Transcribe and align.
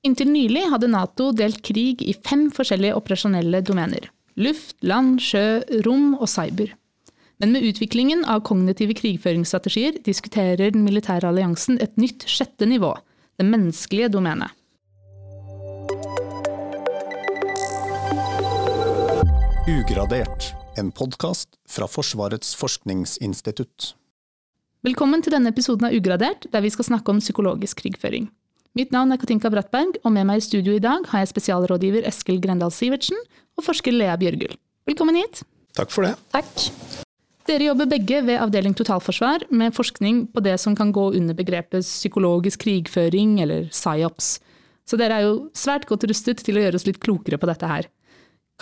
Inntil 0.00 0.30
nylig 0.32 0.62
hadde 0.72 0.88
Nato 0.88 1.26
delt 1.36 1.58
krig 1.60 2.00
i 2.00 2.14
fem 2.16 2.46
forskjellige 2.56 2.96
operasjonelle 2.96 3.58
domener. 3.60 4.06
Luft, 4.40 4.78
land, 4.80 5.18
sjø, 5.20 5.60
rom 5.84 6.14
og 6.16 6.24
cyber. 6.32 6.70
Men 7.40 7.52
med 7.52 7.66
utviklingen 7.68 8.22
av 8.24 8.40
kognitive 8.48 8.96
krigføringsstrategier 8.96 9.98
diskuterer 10.06 10.72
den 10.72 10.86
militære 10.86 11.28
alliansen 11.28 11.76
et 11.84 12.00
nytt 12.00 12.24
sjette 12.24 12.64
nivå, 12.64 12.94
det 13.36 13.44
menneskelige 13.52 14.08
domenet. 14.16 14.56
Ugradert, 19.68 20.54
en 20.80 20.88
podkast 20.96 21.60
fra 21.68 21.84
Forsvarets 21.84 22.56
forskningsinstitutt. 22.56 23.92
Velkommen 24.80 25.20
til 25.20 25.36
denne 25.36 25.52
episoden 25.52 25.92
av 25.92 25.92
Ugradert, 25.92 26.48
der 26.48 26.64
vi 26.64 26.72
skal 26.72 26.88
snakke 26.88 27.12
om 27.12 27.20
psykologisk 27.20 27.84
krigføring. 27.84 28.32
Mitt 28.78 28.92
navn 28.94 29.10
er 29.10 29.18
Katinka 29.18 29.50
Brattberg, 29.50 29.96
og 30.06 30.12
med 30.14 30.28
meg 30.28 30.38
i 30.38 30.44
studio 30.46 30.76
i 30.76 30.82
dag 30.82 31.02
har 31.10 31.24
jeg 31.24 31.32
spesialrådgiver 31.32 32.04
Eskil 32.06 32.36
Grendal 32.38 32.70
Sivertsen 32.70 33.18
og 33.58 33.64
forsker 33.66 33.90
Lea 33.90 34.12
Bjørgul. 34.20 34.52
Velkommen 34.86 35.18
hit. 35.18 35.40
Takk 35.74 35.90
for 35.90 36.06
det. 36.06 36.12
Takk. 36.30 37.02
Dere 37.50 37.66
jobber 37.66 37.88
begge 37.90 38.20
ved 38.28 38.38
Avdeling 38.38 38.76
totalforsvar 38.78 39.48
med 39.50 39.74
forskning 39.74 40.22
på 40.30 40.44
det 40.46 40.54
som 40.62 40.78
kan 40.78 40.94
gå 40.94 41.08
under 41.18 41.34
begrepet 41.34 41.82
psykologisk 41.82 42.62
krigføring, 42.62 43.40
eller 43.42 43.66
psyops. 43.74 44.36
Så 44.86 44.98
dere 45.00 45.18
er 45.18 45.26
jo 45.26 45.34
svært 45.50 45.88
godt 45.90 46.06
rustet 46.06 46.44
til 46.46 46.60
å 46.60 46.62
gjøre 46.62 46.78
oss 46.78 46.86
litt 46.86 47.02
klokere 47.02 47.42
på 47.42 47.50
dette 47.50 47.66
her. 47.66 47.90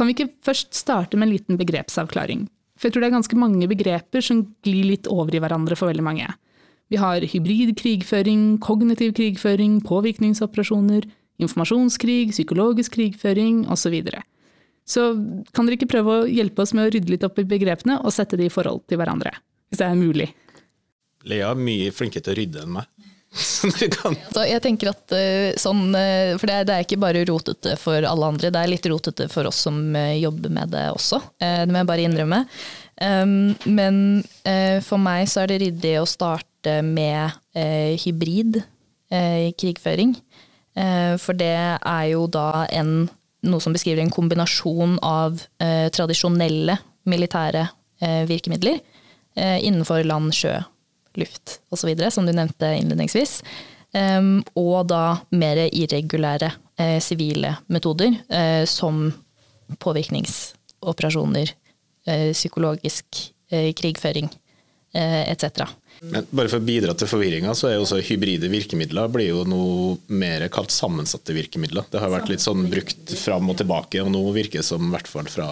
Kan 0.01 0.09
vi 0.09 0.17
ikke 0.17 0.31
først 0.49 0.73
starte 0.73 1.21
med 1.21 1.29
en 1.29 1.37
liten 1.37 1.61
begrepsavklaring? 1.61 2.49
For 2.81 2.89
jeg 2.89 2.97
tror 2.97 3.05
det 3.05 3.13
er 3.13 3.19
ganske 3.19 3.45
mange 3.45 3.69
begreper 3.69 4.25
som 4.25 4.47
glir 4.65 4.89
litt 4.89 5.13
over 5.13 5.37
i 5.37 5.45
hverandre 5.45 5.77
for 5.77 5.93
veldig 5.93 6.09
mange. 6.09 6.33
Vi 6.89 6.97
har 6.97 7.21
hybrid 7.21 7.75
krigføring, 7.77 8.59
kognitiv 8.65 9.13
krigføring, 9.19 9.79
påvirkningsoperasjoner, 9.85 11.05
informasjonskrig, 11.39 12.33
psykologisk 12.33 12.97
krigføring 12.97 13.67
osv. 13.69 13.83
Så, 13.83 13.93
videre. 13.93 14.23
så 14.89 15.05
kan 15.53 15.69
dere 15.69 15.79
ikke 15.79 15.91
prøve 15.93 16.17
å 16.23 16.29
hjelpe 16.29 16.65
oss 16.65 16.75
med 16.77 16.89
å 16.89 16.93
rydde 16.95 17.13
litt 17.13 17.27
opp 17.29 17.39
i 17.41 17.47
begrepene 17.49 18.01
og 18.01 18.15
sette 18.15 18.41
de 18.41 18.49
i 18.49 18.53
forhold 18.53 18.87
til 18.89 19.01
hverandre? 19.01 19.35
Hvis 19.69 19.83
det 19.83 19.89
er 19.89 20.01
mulig. 20.01 20.31
Lea 21.29 21.51
er 21.53 21.61
mye 21.61 21.93
flinkere 21.93 22.25
til 22.25 22.35
å 22.35 22.39
rydde 22.41 22.65
enn 22.65 22.75
meg. 22.79 22.89
Så 23.39 23.69
du 23.69 23.91
kan 23.93 24.17
Så 24.33 24.47
jeg 24.49 24.63
tenker 24.65 24.89
at 24.95 25.13
eh, 25.13 25.53
sånn, 25.61 25.91
eh, 25.93 26.33
For 26.41 26.49
det 26.49 26.73
er, 26.73 26.81
ikke 26.81 26.97
bare 26.97 27.27
rotete 27.29 27.75
for 27.77 28.01
alle 28.01 28.31
andre, 28.33 28.49
det 28.55 28.63
er 28.63 28.71
litt 28.73 28.89
rotete 28.89 29.27
for 29.29 29.51
oss 29.51 29.61
som 29.67 29.77
eh, 29.93 30.17
jobber 30.23 30.55
med 30.55 30.73
det 30.73 30.87
også. 30.95 31.21
Eh, 31.37 31.59
Det 31.67 31.75
må 31.75 31.83
jeg 31.83 31.91
bare 31.91 32.07
innrømme. 32.09 32.39
Um, 32.99 33.53
Men 33.69 33.99
eh, 34.49 34.81
for 34.83 34.99
meg 34.99 35.29
så 35.31 35.45
er 35.45 35.53
det 35.53 35.61
ryddig 35.67 35.99
å 36.01 36.09
starte 36.09 36.48
med 36.67 37.31
eh, 37.55 37.99
hybrid 38.01 38.63
eh, 39.11 39.53
krigføring. 39.59 40.17
Eh, 40.77 41.17
For 41.17 41.33
det 41.33 41.79
er 41.79 42.05
jo 42.13 42.27
da 42.27 42.67
en, 42.73 43.09
noe 43.43 43.61
som 43.61 43.73
beskriver 43.73 44.03
en 44.03 44.11
kombinasjon 44.11 44.99
av 45.03 45.39
tradisjonelle 45.95 46.75
militære 47.09 47.69
virkemidler 48.27 48.81
innenfor 49.39 50.03
land, 50.07 50.33
sjø, 50.35 50.57
luft 51.19 51.61
osv., 51.71 51.93
som 52.11 52.27
du 52.27 52.33
nevnte 52.35 52.73
innledningsvis. 52.75 53.37
Og 54.59 54.75
da 54.91 55.03
mer 55.31 55.61
irregulære 55.67 56.51
sivile 57.03 57.55
metoder, 57.71 58.19
som 58.67 59.13
påvirkningsoperasjoner, 59.79 61.55
psykologisk 62.35 63.23
krigføring 63.79 64.31
etc. 64.99 65.69
Men 66.01 66.27
bare 66.31 66.51
for 66.51 66.61
å 66.61 66.65
bidra 66.65 66.95
til 66.95 67.11
forvirringa, 67.11 67.55
så 67.59 67.69
er 67.69 67.75
jo 67.77 67.83
også 67.83 67.99
hybride 68.07 68.51
virkemidler 68.53 69.11
blir 69.11 69.33
jo 69.33 69.43
noe 69.49 69.97
mer 70.07 70.45
kalt 70.55 70.71
sammensatte 70.71 71.35
virkemidler. 71.35 71.89
Det 71.91 72.03
har 72.03 72.13
vært 72.13 72.31
litt 72.31 72.45
sånn 72.45 72.69
brukt 72.71 73.15
fram 73.19 73.51
og 73.51 73.59
tilbake, 73.59 74.05
og 74.05 74.13
nå 74.15 74.23
virker 74.37 74.63
det 74.63 74.69
som 74.69 74.87
i 74.87 74.93
hvert 74.95 75.11
fall 75.11 75.31
fra 75.31 75.49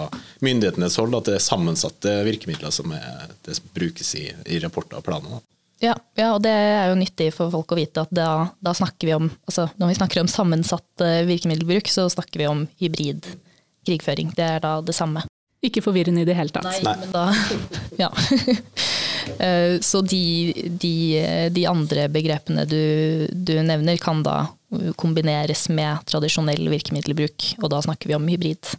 myndighetenes 0.46 1.00
hold 1.02 1.18
at 1.18 1.32
det 1.32 1.40
er 1.40 1.44
sammensatte 1.48 2.14
virkemidler 2.28 2.74
som 2.74 2.94
er, 2.94 3.34
det 3.46 3.58
som 3.58 3.74
brukes 3.74 4.14
i, 4.20 4.28
i 4.46 4.62
rapporter 4.62 5.00
og 5.00 5.06
planer. 5.08 5.42
Ja, 5.82 5.92
ja, 6.16 6.30
og 6.32 6.40
det 6.46 6.54
er 6.54 6.86
jo 6.88 6.96
nyttig 6.96 7.32
for 7.36 7.52
folk 7.52 7.74
å 7.74 7.76
vite 7.76 8.06
at 8.06 8.12
da, 8.14 8.46
da 8.64 8.72
snakker 8.72 9.10
vi 9.10 9.12
om 9.12 9.26
altså 9.44 9.66
Når 9.76 9.90
vi 9.90 9.96
snakker 9.98 10.22
om 10.22 10.30
sammensatt 10.30 11.04
eh, 11.04 11.26
virkemiddelbruk, 11.28 11.90
så 11.92 12.06
snakker 12.08 12.40
vi 12.40 12.48
om 12.48 12.62
hybrid 12.80 13.26
krigføring. 13.84 14.32
Det 14.36 14.46
er 14.56 14.62
da 14.64 14.78
det 14.80 14.96
samme. 14.96 15.26
Ikke 15.66 15.82
forvirrende 15.84 16.22
i 16.22 16.28
det 16.28 16.36
hele 16.38 16.52
tatt. 16.54 16.68
Nei. 16.86 16.96
men 17.02 17.12
da 17.14 17.26
Ja. 18.04 18.10
Eh, 19.42 19.80
Så 19.82 20.04
de, 20.06 20.52
de, 20.80 20.92
de 21.50 21.62
andre 21.66 22.04
begrepene 22.14 22.62
du, 22.70 23.26
du 23.34 23.56
nevner, 23.66 23.98
kan 23.98 24.20
da 24.22 24.36
kombineres 24.94 25.64
med 25.74 26.04
tradisjonell 26.06 26.62
virkemiddelbruk, 26.70 27.48
og 27.58 27.72
da 27.72 27.80
snakker 27.82 28.12
vi 28.12 28.14
om 28.14 28.28
hybrid. 28.30 28.70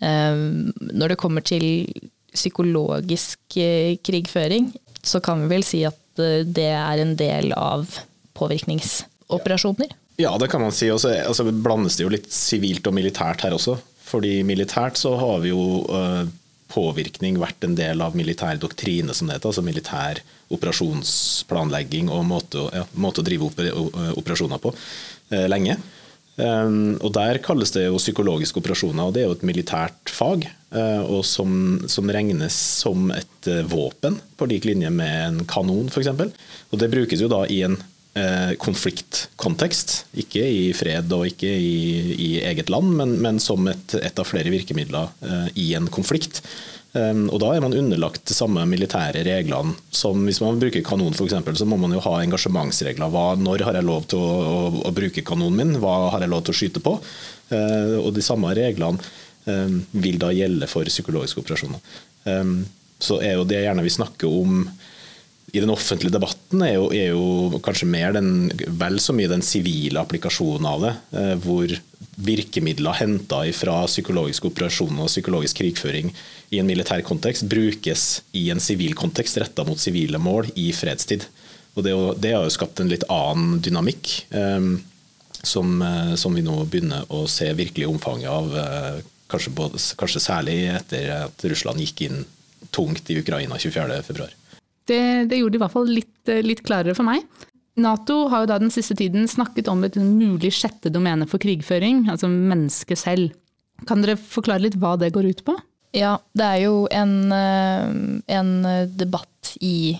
Eh, 0.00 0.40
Når 0.88 1.12
det 1.12 1.18
kommer 1.20 1.44
til 1.44 1.84
psykologisk 2.32 3.58
eh, 3.60 3.98
krigføring, 4.00 4.72
så 5.04 5.20
kan 5.20 5.44
vi 5.44 5.52
vel 5.52 5.66
si 5.68 5.84
at 5.84 6.00
det 6.16 6.70
er 6.72 7.04
en 7.04 7.12
del 7.18 7.52
av 7.58 7.84
påvirkningsoperasjoner. 8.38 9.92
Ja, 10.16 10.36
det 10.38 10.48
kan 10.48 10.62
man 10.62 10.72
si. 10.72 10.88
Og 10.94 11.00
så 11.02 11.10
altså, 11.26 11.44
blandes 11.50 11.96
det 11.98 12.04
jo 12.06 12.12
litt 12.12 12.30
sivilt 12.32 12.86
og 12.86 12.94
militært 12.94 13.42
her 13.44 13.56
også. 13.56 13.76
Fordi 14.14 14.38
militært 14.46 15.00
så 15.00 15.16
har 15.18 15.42
vi 15.42 15.50
jo 15.50 15.82
eh, 15.90 16.22
påvirkning 16.70 17.40
vært 17.42 17.66
en 17.66 17.74
del 17.78 18.02
av 18.04 18.14
militær 18.18 18.60
doktrine, 18.62 19.14
som 19.14 19.28
det 19.28 19.38
heter. 19.38 19.50
Altså 19.50 19.64
militær 19.66 20.22
operasjonsplanlegging 20.54 22.12
og 22.12 22.24
måte, 22.28 22.68
ja, 22.74 22.86
måte 22.94 23.24
å 23.24 23.26
drive 23.26 23.48
oper, 23.48 23.70
operasjoner 24.14 24.62
på 24.62 24.74
eh, 25.34 25.46
lenge. 25.50 25.78
Um, 26.34 26.96
og 26.98 27.12
Der 27.14 27.38
kalles 27.38 27.70
det 27.76 27.84
jo 27.86 28.00
psykologiske 28.00 28.58
operasjoner, 28.58 29.06
og 29.06 29.14
det 29.14 29.22
er 29.22 29.28
jo 29.28 29.36
et 29.36 29.46
militært 29.46 30.10
fag. 30.10 30.48
Uh, 30.74 31.02
og 31.06 31.22
som, 31.26 31.84
som 31.90 32.10
regnes 32.10 32.54
som 32.82 33.12
et 33.14 33.50
uh, 33.50 33.62
våpen, 33.70 34.18
på 34.34 34.48
lik 34.50 34.66
linje 34.66 34.90
med 34.90 35.14
en 35.28 35.42
kanon 35.46 35.92
f.eks. 35.92 36.10
Og 36.72 36.80
det 36.82 36.90
brukes 36.90 37.22
jo 37.22 37.30
da 37.30 37.44
i 37.46 37.62
en 37.66 37.78
eh, 37.78 37.93
konfliktkontekst, 38.62 39.94
ikke 40.22 40.42
i 40.46 40.68
fred 40.76 41.10
og 41.16 41.26
ikke 41.32 41.48
i, 41.50 42.14
i 42.14 42.28
eget 42.46 42.70
land, 42.70 42.92
men, 43.00 43.16
men 43.24 43.40
som 43.42 43.66
et, 43.66 43.96
et 43.98 44.20
av 44.22 44.28
flere 44.28 44.52
virkemidler 44.54 45.10
eh, 45.26 45.48
i 45.64 45.72
en 45.74 45.88
konflikt. 45.90 46.38
Um, 46.94 47.24
og 47.34 47.40
Da 47.42 47.48
er 47.50 47.62
man 47.64 47.74
underlagt 47.74 48.22
de 48.30 48.36
samme 48.36 48.62
militære 48.70 49.24
reglene 49.26 49.74
som 49.90 50.20
hvis 50.28 50.38
man 50.44 50.60
bruker 50.62 50.84
kanon 50.86 51.16
f.eks. 51.16 51.34
Så 51.58 51.66
må 51.66 51.78
man 51.80 51.90
jo 51.96 52.02
ha 52.04 52.20
engasjementsregler. 52.22 53.10
Hva, 53.10 53.24
når 53.34 53.66
har 53.66 53.80
jeg 53.80 53.88
lov 53.88 54.06
til 54.12 54.22
å, 54.22 54.30
å, 54.46 54.60
å 54.86 54.94
bruke 54.94 55.24
kanonen 55.26 55.58
min? 55.58 55.80
Hva 55.82 56.12
har 56.14 56.22
jeg 56.22 56.30
lov 56.30 56.44
til 56.46 56.54
å 56.54 56.58
skyte 56.60 56.84
på? 56.84 56.94
Uh, 57.50 57.98
og 57.98 58.12
De 58.14 58.22
samme 58.22 58.54
reglene 58.54 59.02
um, 59.50 59.80
vil 59.90 60.22
da 60.22 60.30
gjelde 60.30 60.70
for 60.70 60.86
psykologiske 60.86 61.42
operasjoner. 61.42 61.82
Um, 62.30 62.60
så 63.02 63.18
er 63.18 63.40
jo 63.40 63.48
det 63.48 63.64
gjerne 63.64 63.82
vi 63.82 63.96
snakker 63.98 64.30
om 64.30 64.62
i 65.54 65.60
den 65.62 65.70
offentlige 65.70 66.10
debatten 66.10 66.62
er 66.66 66.72
jo, 66.74 66.86
er 66.90 67.12
jo 67.12 67.58
kanskje 67.62 67.86
mer 67.86 68.14
den, 68.16 68.48
vel 68.74 68.98
så 68.98 69.14
mye 69.14 69.30
den 69.30 69.44
sivile 69.46 70.02
applikasjonen 70.02 70.66
av 70.66 70.82
det, 70.82 70.90
eh, 71.14 71.34
hvor 71.44 71.74
virkemidler 72.26 72.98
henta 72.98 73.44
fra 73.54 73.76
psykologiske 73.86 74.50
operasjoner 74.50 75.06
og 75.06 75.12
psykologisk 75.12 75.60
krigføring 75.60 76.10
i 76.50 76.58
en 76.58 76.66
militær 76.66 77.04
kontekst 77.06 77.46
brukes 77.50 78.08
i 78.34 78.48
en 78.50 78.62
sivil 78.62 78.98
kontekst 78.98 79.38
retta 79.38 79.62
mot 79.68 79.78
sivile 79.78 80.18
mål 80.18 80.50
i 80.58 80.72
fredstid. 80.74 81.28
Og 81.78 81.86
det, 81.86 81.94
det 82.26 82.34
har 82.34 82.42
jo 82.42 82.54
skapt 82.54 82.82
en 82.82 82.90
litt 82.90 83.06
annen 83.06 83.62
dynamikk, 83.62 84.14
eh, 84.34 84.70
som, 85.46 85.74
eh, 85.86 86.14
som 86.18 86.34
vi 86.34 86.42
nå 86.42 86.64
begynner 86.66 87.06
å 87.14 87.28
se 87.30 87.52
virkelig 87.54 87.92
omfanget 87.94 88.30
av, 88.34 89.02
kanskje, 89.30 89.54
både, 89.54 89.86
kanskje 90.02 90.26
særlig 90.26 90.64
etter 90.74 91.12
at 91.22 91.46
Russland 91.46 91.78
gikk 91.78 92.08
inn 92.08 92.24
tungt 92.74 93.06
i 93.14 93.22
Ukraina 93.22 93.54
24.2. 93.54 94.32
Det, 94.88 95.28
det 95.30 95.40
gjorde 95.40 95.56
det 95.56 95.60
i 95.60 95.64
hvert 95.64 95.74
fall 95.74 95.90
litt, 95.90 96.16
eh, 96.28 96.44
litt 96.44 96.62
klarere 96.66 96.96
for 96.96 97.06
meg. 97.08 97.24
Nato 97.80 98.28
har 98.30 98.44
jo 98.44 98.50
da 98.52 98.60
den 98.62 98.70
siste 98.70 98.94
tiden 98.98 99.26
snakket 99.28 99.68
om 99.72 99.82
et 99.86 99.96
mulig 99.98 100.52
sjette 100.54 100.92
domene 100.94 101.26
for 101.26 101.42
krigføring, 101.42 102.04
altså 102.12 102.30
mennesket 102.30 103.00
selv. 103.00 103.34
Kan 103.88 104.04
dere 104.04 104.18
forklare 104.20 104.62
litt 104.62 104.78
hva 104.78 104.94
det 105.00 105.10
går 105.14 105.32
ut 105.32 105.42
på? 105.46 105.56
Ja, 105.94 106.16
det 106.34 106.46
er 106.46 106.60
jo 106.66 106.84
en, 106.90 107.32
eh, 107.32 107.88
en 108.38 108.52
debatt 108.94 109.54
i 109.62 109.96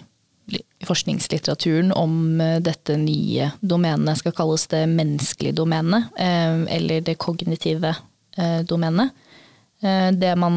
forskningslitteraturen 0.84 1.90
om 1.96 2.40
eh, 2.42 2.60
dette 2.62 2.98
nye 3.00 3.50
domenet 3.64 4.20
skal 4.20 4.34
kalles 4.36 4.68
det 4.70 4.84
menneskelige 4.92 5.56
domenet, 5.56 6.12
eller 6.18 7.00
det 7.00 7.16
kognitive 7.18 7.94
domenet. 8.68 9.14
Det 9.84 10.30
man 10.40 10.56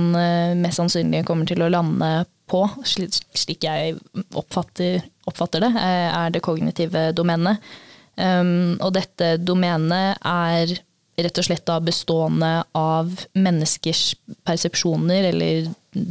mest 0.57 0.79
sannsynlig 0.79 1.21
kommer 1.27 1.45
til 1.45 1.61
å 1.61 1.69
lande 1.69 2.09
på, 2.49 2.63
slik 2.87 3.65
jeg 3.67 3.97
oppfatter, 4.37 5.01
oppfatter 5.29 5.65
det, 5.65 5.71
eh, 5.81 6.09
er 6.09 6.33
det 6.33 6.43
kognitive 6.45 7.09
domenet. 7.17 7.63
Um, 8.17 8.79
og 8.81 8.95
dette 8.95 9.35
domenet 9.37 10.17
er 10.25 10.71
rett 11.17 11.39
og 11.41 11.45
slett 11.45 11.65
da 11.69 11.77
bestående 11.81 12.51
av 12.77 13.11
menneskers 13.37 14.15
persepsjoner 14.45 15.29
eller 15.31 15.67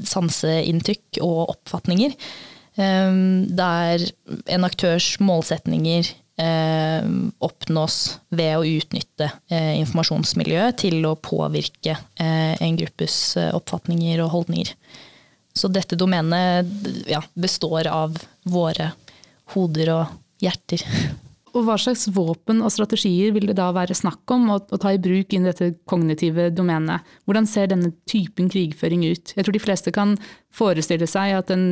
sanseinntrykk 0.06 1.21
og 1.27 1.56
oppfatninger. 1.56 2.15
Um, 2.77 3.47
der 3.56 4.05
en 4.53 4.67
aktørs 4.69 5.15
målsetninger 5.23 6.12
eh, 6.43 7.06
oppnås 7.38 7.99
ved 8.29 8.53
å 8.59 8.67
utnytte 8.67 9.31
uh, 9.33 9.75
informasjonsmiljøet 9.81 10.81
til 10.85 11.06
å 11.09 11.17
påvirke 11.17 11.97
uh, 11.97 12.55
en 12.61 12.79
gruppes 12.79 13.17
uh, 13.41 13.53
oppfatninger 13.56 14.21
og 14.25 14.33
holdninger. 14.35 14.75
Så 15.56 15.70
dette 15.73 15.97
domenet 15.99 17.08
ja, 17.08 17.23
består 17.35 17.88
av 17.88 18.19
våre 18.44 18.93
hoder 19.55 19.93
og 19.94 20.43
hjerter. 20.43 20.82
Og 21.56 21.64
hva 21.64 21.79
slags 21.81 22.05
våpen 22.12 22.61
og 22.61 22.73
strategier 22.75 23.32
vil 23.32 23.49
det 23.49 23.56
da 23.56 23.70
være 23.73 23.97
snakk 23.97 24.29
om 24.35 24.50
å, 24.53 24.58
å 24.61 24.79
ta 24.81 24.93
i 24.93 25.00
bruk 25.00 25.32
inn 25.32 25.47
dette 25.49 25.70
kognitive 25.88 26.50
domenet? 26.53 27.06
Hvordan 27.25 27.49
ser 27.49 27.70
denne 27.73 27.94
typen 28.11 28.50
krigføring 28.53 29.06
ut? 29.08 29.32
Jeg 29.32 29.47
tror 29.47 29.56
de 29.56 29.62
fleste 29.64 29.93
kan 29.97 30.17
forestille 30.53 31.08
seg 31.08 31.32
at 31.38 31.53
en 31.55 31.64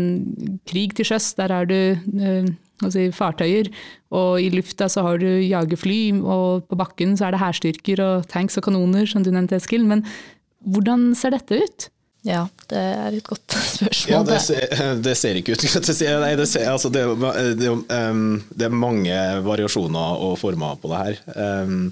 krig 0.70 0.96
til 0.96 1.10
sjøs, 1.10 1.34
der 1.37 1.52
er 1.52 1.69
du 1.69 1.76
øh, 1.76 2.48
si, 2.88 3.10
fartøyer, 3.12 3.69
og 4.16 4.40
i 4.40 4.48
lufta 4.54 4.88
så 4.88 5.04
har 5.04 5.20
du 5.20 5.28
jagerfly, 5.28 5.98
og 6.22 6.64
på 6.70 6.80
bakken 6.80 7.19
så 7.20 7.28
er 7.28 7.37
det 7.37 7.42
hærstyrker 7.44 8.04
og 8.06 8.30
tanks 8.32 8.56
og 8.60 8.70
kanoner, 8.70 9.04
som 9.10 9.26
du 9.26 9.34
nevnte, 9.34 9.60
Eskil. 9.60 9.84
Men 9.90 10.06
hvordan 10.64 11.10
ser 11.19 11.37
dette 11.37 11.60
ut? 11.60 11.90
Ja, 12.25 12.47
det 12.71 12.81
er 12.81 13.17
et 13.19 13.26
godt 13.26 13.56
spørsmål. 13.76 14.12
Ja, 14.12 14.21
det 14.26 14.41
ser, 14.47 14.99
det 15.05 15.15
ser 15.21 15.38
ikke 15.41 15.55
ut 15.55 15.65
Nei, 15.65 16.35
det, 16.41 16.49
ser, 16.49 16.69
altså 16.73 16.91
det, 16.93 17.05
det, 17.61 17.71
um, 17.71 18.43
det, 18.50 18.69
er 18.69 18.76
mange 18.85 19.17
variasjoner 19.44 20.23
og 20.25 20.38
former 20.41 20.79
på 20.81 20.93
det 20.93 21.03
her. 21.03 21.19
Um, 21.37 21.91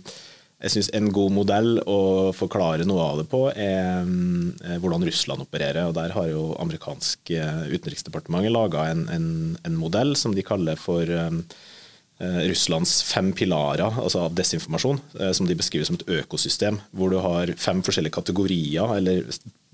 jeg 0.63 0.77
syns 0.77 0.93
en 0.95 1.11
god 1.13 1.35
modell 1.35 1.71
å 1.91 2.01
forklare 2.39 2.87
noe 2.87 3.03
av 3.03 3.21
det 3.21 3.27
på, 3.29 3.43
er 3.51 4.07
um, 4.07 4.53
hvordan 4.81 5.05
Russland 5.09 5.45
opererer. 5.45 5.91
og 5.91 5.97
Der 5.99 6.15
har 6.17 6.31
jo 6.31 6.53
amerikansk 6.63 7.21
utenriksdepartementet 7.29 7.77
utenriksdepartement 7.77 8.57
laga 8.57 8.89
en, 8.95 9.05
en, 9.13 9.29
en, 9.67 9.79
modell 9.79 10.17
som 10.17 10.37
de 10.37 10.47
kaller 10.47 10.81
for 10.81 11.11
Eh, 11.13 11.31
Russlands 12.23 13.03
fem 13.03 13.33
pilarer 13.35 13.99
altså 13.99 14.27
av 14.27 14.35
desinformasjon, 14.39 15.01
eh, 15.21 15.33
som 15.35 15.49
de 15.49 15.57
beskriver 15.59 15.89
som 15.89 15.99
et 15.99 16.07
økosystem, 16.21 16.79
hvor 16.95 17.11
du 17.11 17.19
har 17.23 17.51
fem 17.59 17.83
forskjellige 17.83 18.15
kategorier, 18.15 18.97
eller 18.97 19.27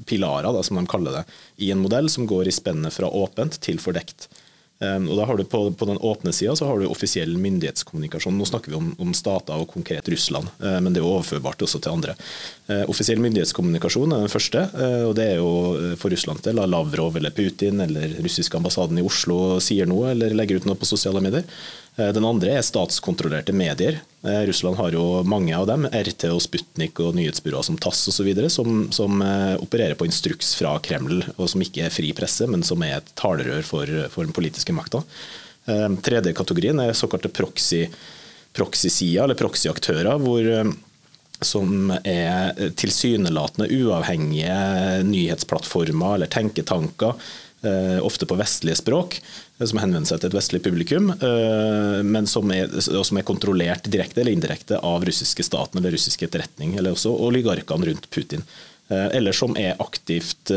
pilarer, 0.09 0.53
da, 0.55 0.63
som 0.65 0.79
de 0.79 0.87
kaller 0.89 1.21
det, 1.21 1.25
i 1.67 1.73
en 1.75 1.83
modell 1.83 2.09
som 2.09 2.29
går 2.29 2.49
i 2.49 2.55
spennet 2.55 2.95
fra 2.95 3.11
åpent 3.11 3.61
til 3.65 3.83
fordekt. 3.83 4.31
Um, 4.79 5.09
og 5.11 5.17
da 5.19 5.25
har 5.27 5.35
du 5.35 5.43
På, 5.43 5.65
på 5.75 5.87
den 5.89 5.99
åpne 5.99 6.31
sida 6.31 6.55
har 6.63 6.79
du 6.79 6.87
offisiell 6.87 7.33
myndighetskommunikasjon. 7.35 8.37
Nå 8.39 8.47
snakker 8.47 8.71
vi 8.71 8.77
om, 8.79 8.93
om 9.03 9.11
stater 9.11 9.59
og 9.59 9.73
konkret 9.73 10.07
Russland, 10.07 10.53
uh, 10.63 10.77
men 10.79 10.93
det 10.93 11.01
er 11.01 11.03
jo 11.03 11.17
overførbart 11.17 11.65
også 11.67 11.81
til 11.83 11.97
andre. 11.97 12.15
Offisiell 12.87 13.19
myndighetskommunikasjon 13.19 14.13
er 14.13 14.23
den 14.23 14.31
første. 14.31 14.63
Og 15.09 15.15
Det 15.17 15.25
er 15.25 15.39
jo 15.41 15.97
for 15.99 16.13
Russlands 16.13 16.45
del 16.45 16.61
Lavrov 16.61 17.17
eller 17.17 17.33
Putin 17.35 17.81
eller 17.81 18.13
russiske 18.21 18.55
ambassaden 18.61 19.01
i 19.01 19.05
Oslo 19.09 19.57
sier 19.65 19.89
noe 19.89 20.13
eller 20.13 20.37
legger 20.37 20.61
ut 20.61 20.69
noe 20.69 20.79
på 20.79 20.87
sosiale 20.87 21.23
medier. 21.25 21.49
Eh, 21.99 22.13
den 22.15 22.25
andre 22.25 22.55
er 22.59 22.63
statskontrollerte 22.67 23.53
medier. 23.53 24.01
Eh, 24.23 24.43
Russland 24.47 24.79
har 24.79 24.95
jo 24.95 25.23
mange 25.27 25.57
av 25.57 25.67
dem. 25.67 25.87
RT 25.87 26.29
og 26.31 26.43
Sputnik 26.45 27.01
og 27.03 27.17
nyhetsbyråer 27.19 27.67
som 27.67 27.79
TASS 27.81 28.07
osv. 28.13 28.31
Som, 28.55 28.87
som 28.95 29.23
eh, 29.23 29.57
opererer 29.59 29.99
på 29.99 30.07
instruks 30.07 30.55
fra 30.59 30.77
Kreml, 30.85 31.25
og 31.37 31.51
som 31.51 31.65
ikke 31.65 31.89
er 31.89 31.95
fri 31.95 32.13
presse, 32.17 32.47
men 32.51 32.63
som 32.67 32.83
er 32.87 33.01
et 33.01 33.13
talerør 33.19 33.67
for, 33.67 33.95
for 34.15 34.27
den 34.29 34.37
politiske 34.37 34.75
makta. 34.77 35.03
Tredje 35.69 36.33
kategorien 36.33 36.79
er 36.81 36.95
såkalte 36.97 37.29
proxy, 37.29 37.83
proxy-sider, 38.57 39.27
eller 39.27 39.37
proxy-aktører, 39.37 40.15
som 41.45 41.91
er 42.09 42.57
tilsynelatende 42.81 43.69
uavhengige 43.77 45.03
nyhetsplattformer 45.05 46.15
eller 46.17 46.33
tenketanker 46.33 47.21
ofte 48.03 48.27
på 48.27 48.37
vestlige 48.39 48.79
språk, 48.79 49.19
eh, 49.59 49.67
som 49.67 49.81
henvender 49.83 50.07
seg 50.07 50.23
til 50.23 50.31
et 50.31 50.39
vestlig 50.39 50.63
publikum, 50.63 51.11
eh, 51.11 52.01
men 52.07 52.29
som 52.31 52.51
er, 52.55 52.71
som 52.81 53.19
er 53.19 53.27
kontrollert 53.27 53.91
direkte 53.91 54.23
eller 54.23 54.37
indirekte 54.37 54.79
av 54.79 55.05
russiske 55.05 55.47
staten 55.47 55.81
eller 55.81 55.97
russisk 55.97 56.23
etterretning, 56.23 56.77
eller 56.79 56.95
også 56.95 57.11
oligarkene 57.11 57.91
rundt 57.91 58.11
Putin. 58.11 58.47
Eller 58.89 59.37
som 59.37 59.53
er 59.61 59.75
aktivt 59.85 60.49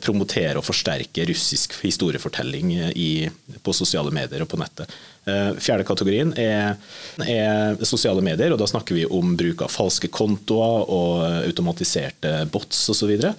promoterer 0.00 0.56
og 0.56 0.64
forsterker 0.64 1.26
russisk 1.28 1.74
historiefortelling 1.82 2.70
i, 2.96 3.28
på 3.60 3.74
sosiale 3.76 4.08
medier 4.16 4.46
og 4.46 4.48
på 4.48 4.56
nettet. 4.56 4.88
Eh, 5.26 5.56
fjerde 5.58 5.82
kategorien 5.82 6.28
er, 6.38 6.76
er, 7.18 7.80
sosiale 7.82 8.22
medier, 8.22 8.52
og 8.54 8.60
da 8.60 8.68
snakker 8.70 8.94
vi 8.94 9.08
om 9.10 9.32
bruk 9.34 9.64
av 9.64 9.72
falske 9.74 10.06
kontoer 10.14 10.84
og 10.86 11.24
automatiserte 11.48 12.44
bots 12.54 12.84
osv. 12.92 13.10
Og, 13.10 13.24
så 13.24 13.32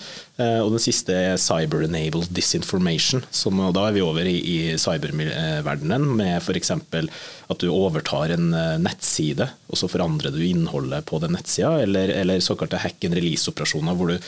eh, 0.43 0.57
og 0.65 0.73
den 0.73 0.83
siste 0.83 1.15
er 1.15 1.39
cyber-enabled 1.39 2.27
disinformation, 2.35 3.23
som, 3.31 3.63
da 3.71 3.85
er 3.87 3.95
vi 3.95 4.03
over 4.03 4.27
i, 4.27 4.35
i 4.35 4.57
cyberverdenen 4.75 6.11
med 6.19 6.35
f.eks. 6.41 6.75
at 6.75 7.63
du 7.63 7.69
overtar 7.71 8.35
en 8.35 8.51
eh, 8.51 8.75
nettside, 8.83 9.47
og 9.71 9.79
så 9.79 9.87
forandrer 9.87 10.35
du 10.35 10.43
innholdet 10.43 11.07
på 11.07 11.23
den 11.23 11.37
nettsida, 11.39 11.77
eller, 11.87 12.11
eller 12.19 12.43
såkalte 12.43 12.83
hack 12.83 13.07
and 13.07 13.15
release-operasjoner 13.15 13.95
hvor 13.95 14.11
du 14.11 14.19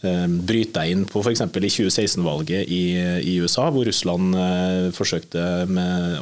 bryte 0.00 0.80
deg 0.80 0.94
inn 0.94 1.02
på 1.04 1.20
f.eks. 1.20 1.42
i 1.44 1.68
2016-valget 1.68 2.70
i, 2.72 2.82
i, 3.20 3.34
USA, 3.42 3.66
hvor 3.68 3.84
Russland 3.84 4.32
eh, 4.32 4.86
forsøkte 4.96 5.42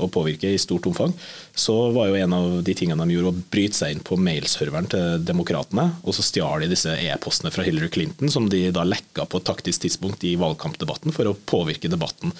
å 0.02 0.08
påvirke 0.10 0.50
i 0.50 0.58
stort 0.58 0.88
omfang, 0.90 1.14
så 1.54 1.76
var 1.94 2.10
jo 2.10 2.18
en 2.18 2.34
av 2.34 2.56
de 2.66 2.74
tingene 2.74 3.06
de 3.06 3.14
gjorde 3.14 3.30
å 3.30 3.46
bryte 3.54 3.78
seg 3.78 3.94
inn 3.94 4.02
på 4.02 4.18
mailserveren 4.18 4.90
til 4.90 5.22
demokratene. 5.22 5.86
Og 6.02 6.16
så 6.16 6.26
stjal 6.26 6.64
de 6.64 6.72
disse 6.74 6.96
e-postene 7.06 7.54
fra 7.54 7.66
Hillary 7.66 7.90
Clinton, 7.94 8.32
som 8.34 8.50
de 8.50 8.66
da 8.74 8.86
lekka 8.86 9.28
på 9.30 9.38
et 9.38 9.46
taktisk 9.46 9.86
tidspunkt 9.86 10.26
i 10.26 10.34
valgkampdebatten 10.40 11.14
for 11.14 11.30
å 11.30 11.38
påvirke 11.46 11.90
debatten. 11.92 12.34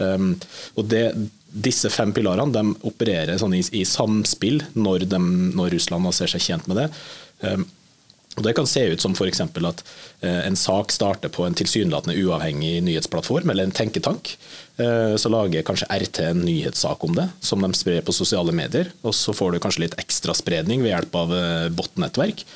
Um, 0.00 0.32
og 0.80 0.86
det, 0.90 1.04
disse 1.50 1.90
fem 1.92 2.12
pilarene 2.16 2.54
de 2.54 2.88
opererer 2.88 3.38
sånn 3.38 3.54
i, 3.58 3.62
i 3.76 3.84
samspill 3.86 4.62
når, 4.72 5.04
de, 5.10 5.20
når, 5.54 5.74
Russland 5.76 6.08
ser 6.16 6.30
seg 6.32 6.46
tjent 6.46 6.70
med 6.70 6.82
det. 6.82 6.88
Um, 7.44 7.66
og 8.38 8.44
Det 8.46 8.54
kan 8.54 8.68
se 8.68 8.84
ut 8.92 9.02
som 9.02 9.14
f.eks. 9.16 9.40
at 9.42 9.80
eh, 10.22 10.46
en 10.46 10.56
sak 10.56 10.92
starter 10.94 11.32
på 11.34 11.44
en 11.44 11.56
tilsynelatende 11.58 12.14
uavhengig 12.22 12.78
nyhetsplattform 12.86 13.50
eller 13.50 13.66
en 13.66 13.74
tenketank. 13.74 14.36
Eh, 14.78 15.16
så 15.18 15.32
lager 15.32 15.66
kanskje 15.66 15.88
RT 15.90 16.22
en 16.28 16.44
nyhetssak 16.46 17.02
om 17.04 17.16
det, 17.18 17.26
som 17.42 17.60
de 17.60 17.72
sprer 17.74 18.04
på 18.06 18.14
sosiale 18.14 18.54
medier. 18.54 18.92
Og 19.02 19.16
så 19.18 19.34
får 19.36 19.52
du 19.52 19.62
kanskje 19.62 19.84
litt 19.88 19.98
ekstra 20.00 20.36
spredning 20.38 20.84
ved 20.84 20.94
hjelp 20.94 21.18
av 21.24 21.34
eh, 21.34 21.66
bot-nettverk. 21.74 22.46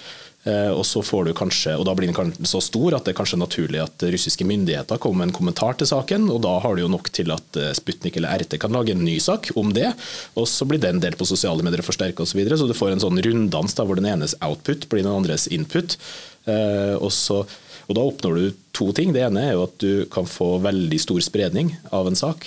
Eh, 0.45 0.71
og 0.71 0.85
så 0.85 1.01
får 1.01 1.25
du 1.25 1.33
kanskje, 1.37 1.73
og 1.79 1.87
Da 1.89 1.95
blir 1.97 2.11
den 2.13 2.45
så 2.45 2.61
stor 2.61 2.99
at 2.99 3.07
det 3.07 3.15
er 3.15 3.21
kanskje 3.21 3.41
naturlig 3.41 3.81
at 3.81 4.05
russiske 4.13 4.45
myndigheter 4.45 5.01
kommer 5.01 5.23
med 5.25 5.31
en 5.31 5.39
kommentar 5.39 5.79
til 5.81 5.89
saken. 5.89 6.29
og 6.31 6.43
Da 6.45 6.59
har 6.61 6.77
du 6.77 6.83
jo 6.83 6.93
nok 6.93 7.09
til 7.13 7.33
at 7.33 7.57
eh, 7.57 7.73
Sputnik 7.73 8.17
eller 8.17 8.45
RT 8.45 8.59
kan 8.61 8.73
lage 8.73 8.93
en 8.93 9.05
ny 9.05 9.19
sak 9.19 9.51
om 9.57 9.73
det. 9.73 9.95
og 10.37 10.49
Så 10.49 10.69
blir 10.69 10.83
den 10.83 11.01
delt 11.01 11.17
på 11.17 11.29
sosiale 11.29 11.65
medier 11.65 11.81
og 11.81 11.89
forsterka 11.89 12.23
osv. 12.23 12.45
Så, 12.45 12.61
så 12.61 12.69
du 12.69 12.77
får 12.77 12.93
en 12.93 13.05
sånn 13.07 13.23
runddans 13.25 13.75
hvor 13.75 13.97
den 13.97 14.07
enes 14.07 14.37
output 14.45 14.89
blir 14.89 15.03
den 15.03 15.17
andres 15.17 15.49
input. 15.49 15.97
Eh, 16.45 16.95
og 17.01 17.13
så 17.13 17.45
og 17.85 17.97
Da 17.99 18.05
oppnår 18.05 18.39
du 18.39 18.45
to 18.75 18.89
ting. 18.97 19.13
Det 19.15 19.23
ene 19.23 19.43
er 19.45 19.53
jo 19.55 19.67
at 19.67 19.77
du 19.83 20.05
kan 20.13 20.27
få 20.29 20.57
veldig 20.65 20.99
stor 21.03 21.21
spredning 21.25 21.75
av 21.95 22.09
en 22.09 22.17
sak. 22.19 22.47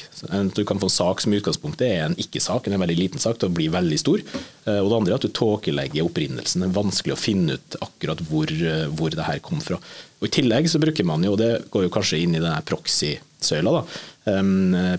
Du 0.58 0.64
kan 0.68 0.80
få 0.82 0.90
en 0.90 0.96
sak 0.98 1.22
som 1.24 1.34
i 1.34 1.40
utgangspunktet 1.40 1.86
er 1.88 2.02
en 2.08 2.18
ikke-sak, 2.20 2.68
en 2.68 2.82
veldig 2.82 2.98
liten 2.98 3.22
sak, 3.22 3.38
til 3.40 3.52
å 3.52 3.56
bli 3.56 3.70
veldig 3.72 4.00
stor. 4.02 4.24
Eh, 4.66 4.80
og 4.82 4.90
det 4.90 4.98
andre 4.98 5.14
er 5.14 5.20
at 5.22 5.28
du 5.28 5.36
tåkelegger 5.38 6.10
opprinnelsen. 6.10 6.66
Det 6.66 6.70
er 6.72 6.76
vanskelig 6.80 7.16
å 7.16 7.22
finne 7.22 7.58
ut 7.58 7.78
akkurat 7.86 8.24
hvor, 8.28 8.52
eh, 8.52 8.88
hvor 8.98 9.14
det 9.14 9.28
her 9.30 9.40
kom 9.46 9.62
fra. 9.64 9.80
Og 10.20 10.28
I 10.28 10.34
tillegg 10.40 10.68
så 10.72 10.82
bruker 10.82 11.06
man 11.06 11.24
jo, 11.24 11.36
og 11.36 11.42
det 11.42 11.52
går 11.72 11.86
jo 11.86 11.94
kanskje 11.94 12.20
inn 12.24 12.36
i 12.36 12.42
denne 12.42 12.64
proxy-søyla, 12.66 13.76
da, 13.78 13.84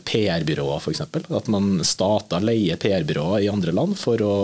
PR-byråer 0.08 0.78
f.eks. 0.78 1.02
At 1.36 1.50
man 1.52 1.82
stater 1.84 2.40
leier 2.40 2.78
PR-byråer 2.80 3.42
i 3.44 3.50
andre 3.52 3.74
land 3.76 3.98
for 4.00 4.22
å, 4.24 4.36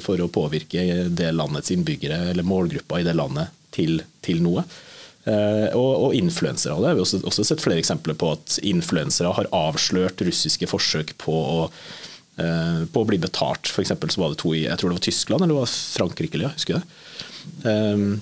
for 0.00 0.22
å, 0.22 0.30
påvirke 0.32 1.10
det 1.10 1.34
landets 1.34 1.74
innbyggere 1.74 2.30
eller 2.30 2.46
målgrupper 2.46 3.02
i 3.02 3.06
det 3.10 3.16
landet 3.18 3.52
til, 3.74 4.00
til 4.24 4.40
noe. 4.44 4.64
Eh, 5.22 5.68
og, 5.78 5.90
og 6.08 6.14
influensere. 6.18 6.74
Det 6.82 6.88
har 6.90 6.96
vi 6.98 7.04
også, 7.04 7.20
også, 7.22 7.44
sett 7.46 7.62
flere 7.62 7.78
eksempler 7.78 8.16
på 8.18 8.32
at 8.34 8.56
influensere 8.66 9.30
har 9.36 9.50
avslørt 9.54 10.24
russiske 10.26 10.66
forsøk 10.66 11.14
på 11.22 11.34
å, 11.36 11.58
eh, 12.42 12.80
på 12.90 13.04
å 13.04 13.06
bli 13.06 13.20
betalt. 13.22 13.70
For 13.70 13.86
så 13.86 13.98
var 14.18 14.32
det 14.32 14.40
to 14.42 14.54
i 14.56 14.64
jeg 14.64 14.80
tror 14.80 14.90
det 14.90 14.98
var 14.98 15.06
Tyskland 15.06 15.44
eller 15.44 15.54
det 15.54 15.60
var 15.60 15.76
Frankrike, 15.98 16.42
ja, 16.42 16.50
husker 16.56 16.80
jeg. 16.80 16.88
Um, 17.62 18.20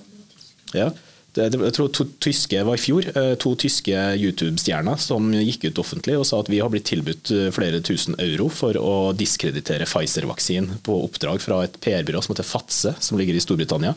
ja. 0.76 0.90
Jeg 1.38 1.74
tror 1.76 1.90
to, 1.94 2.04
tyske 2.18 2.62
var 2.66 2.74
i 2.74 2.80
fjor 2.82 3.06
eh, 3.14 3.34
to 3.38 3.52
tyske 3.62 3.94
YouTube-stjerner 4.18 4.98
som 4.98 5.28
gikk 5.30 5.68
ut 5.68 5.78
offentlig 5.78 6.16
og 6.18 6.24
sa 6.26 6.40
at 6.42 6.48
vi 6.50 6.58
har 6.58 6.72
blitt 6.72 6.88
tilbudt 6.90 7.30
eh, 7.36 7.50
flere 7.54 7.78
tusen 7.86 8.16
euro 8.18 8.48
for 8.50 8.74
å 8.74 9.12
diskreditere 9.14 9.86
Pfizer-vaksinen 9.86 10.80
på 10.86 10.96
oppdrag 11.04 11.42
fra 11.44 11.60
et 11.66 11.76
PR-byrå 11.84 12.22
som 12.24 12.34
heter 12.34 12.48
Fatse, 12.48 12.94
som 12.98 13.20
ligger 13.20 13.38
i 13.38 13.42
Storbritannia. 13.44 13.92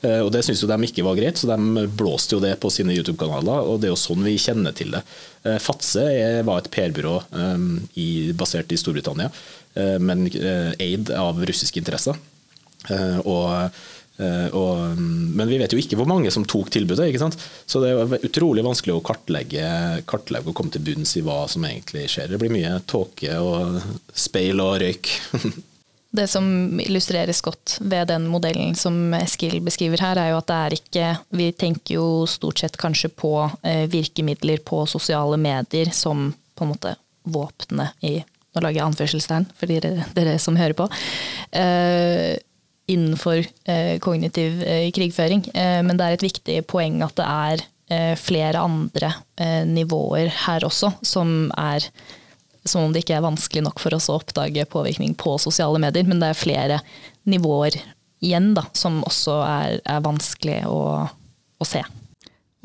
Eh, 0.00 0.22
og 0.22 0.32
Det 0.32 0.46
syntes 0.46 0.64
de 0.64 0.88
ikke 0.88 1.04
var 1.04 1.18
greit, 1.20 1.36
så 1.36 1.50
de 1.50 1.84
blåste 1.92 2.38
jo 2.38 2.40
det 2.44 2.54
på 2.62 2.72
sine 2.72 2.96
YouTube-kanaler. 2.96 3.68
og 3.68 3.82
Det 3.82 3.90
er 3.90 3.92
jo 3.92 4.00
sånn 4.00 4.24
vi 4.24 4.38
kjenner 4.40 4.72
til 4.72 4.96
det. 4.96 5.04
Fatse 5.62 6.02
var 6.44 6.58
et 6.60 6.72
PR-byrå 6.72 7.14
basert 8.36 8.72
i 8.74 8.80
Storbritannia, 8.80 9.30
men 10.02 10.26
eid 10.28 11.12
av 11.14 11.38
russiske 11.46 11.78
interesser. 11.80 12.18
Og 13.22 13.46
Eh, 13.48 13.70
og, 14.18 14.98
men 14.98 15.46
vi 15.46 15.60
vet 15.60 15.72
jo 15.72 15.78
ikke 15.78 15.98
hvor 16.00 16.08
mange 16.10 16.32
som 16.34 16.46
tok 16.48 16.72
tilbudet. 16.74 17.06
ikke 17.08 17.22
sant? 17.22 17.38
Så 17.66 17.82
det 17.84 17.92
er 17.94 18.26
utrolig 18.26 18.64
vanskelig 18.66 18.96
å 18.96 19.04
kartlegge, 19.04 19.68
kartlegge 20.10 20.50
og 20.50 20.58
komme 20.58 20.74
til 20.74 20.84
bunns 20.88 21.14
i 21.20 21.24
hva 21.26 21.44
som 21.50 21.66
egentlig 21.68 22.08
skjer. 22.10 22.32
Det 22.32 22.40
blir 22.42 22.54
mye 22.54 22.78
tåke 22.90 23.38
og 23.38 23.78
speil 24.10 24.64
og 24.64 24.78
røyk. 24.82 25.12
Det 26.10 26.24
som 26.26 26.80
illustreres 26.80 27.40
godt 27.44 27.76
ved 27.80 28.08
den 28.08 28.24
modellen 28.32 28.72
som 28.74 29.12
Eskil 29.18 29.58
beskriver 29.60 30.00
her, 30.00 30.16
er 30.16 30.30
jo 30.32 30.38
at 30.40 30.48
det 30.48 30.56
er 30.56 30.76
ikke 30.78 31.08
Vi 31.36 31.50
tenker 31.52 31.98
jo 31.98 32.06
stort 32.24 32.62
sett 32.62 32.78
kanskje 32.80 33.10
på 33.12 33.32
eh, 33.60 33.84
virkemidler 33.92 34.62
på 34.64 34.86
sosiale 34.88 35.36
medier 35.36 35.92
som 35.92 36.30
på 36.56 36.64
en 36.64 36.72
måte 36.72 36.96
våpenet 37.28 38.08
i 38.08 38.16
Nå 38.56 38.62
lager 38.64 38.80
jeg 38.80 38.86
anførselstegn 38.88 39.44
for 39.60 39.68
dere, 39.68 40.06
dere 40.16 40.38
som 40.40 40.56
hører 40.56 40.72
på. 40.74 40.86
Eh, 41.52 42.40
innenfor 42.88 43.42
eh, 43.64 43.98
kognitiv 43.98 44.62
eh, 44.62 44.90
krigføring. 44.94 45.44
Eh, 45.54 45.80
men 45.84 45.98
det 45.98 46.06
er 46.06 46.16
et 46.16 46.24
viktig 46.24 46.62
poeng 46.70 47.02
at 47.06 47.18
det 47.20 47.28
er 47.28 47.66
flere 48.20 48.60
andre 48.60 49.08
nivåer 49.64 50.26
her 50.42 50.64
også, 50.66 50.90
som 51.00 51.46
er 51.56 51.86
som 52.68 52.82
om 52.84 52.92
det 52.92 53.00
ikke 53.00 53.14
er 53.16 53.24
vanskelig 53.24 53.62
nok 53.64 53.80
for 53.80 53.96
oss 53.96 54.10
å 54.12 54.18
oppdage 54.18 54.66
påvirkning 54.68 55.14
på 55.16 55.38
sosiale 55.40 55.80
medier, 55.80 56.04
men 56.04 56.20
det 56.20 56.28
er 56.28 56.36
flere 56.36 56.76
nivåer 57.24 57.78
igjen 58.20 58.50
da, 58.58 58.66
som 58.76 59.00
også 59.08 59.38
er, 59.46 59.78
er 59.88 60.04
vanskelig 60.04 60.58
å, 60.68 60.82
å 61.08 61.68
se. 61.70 61.80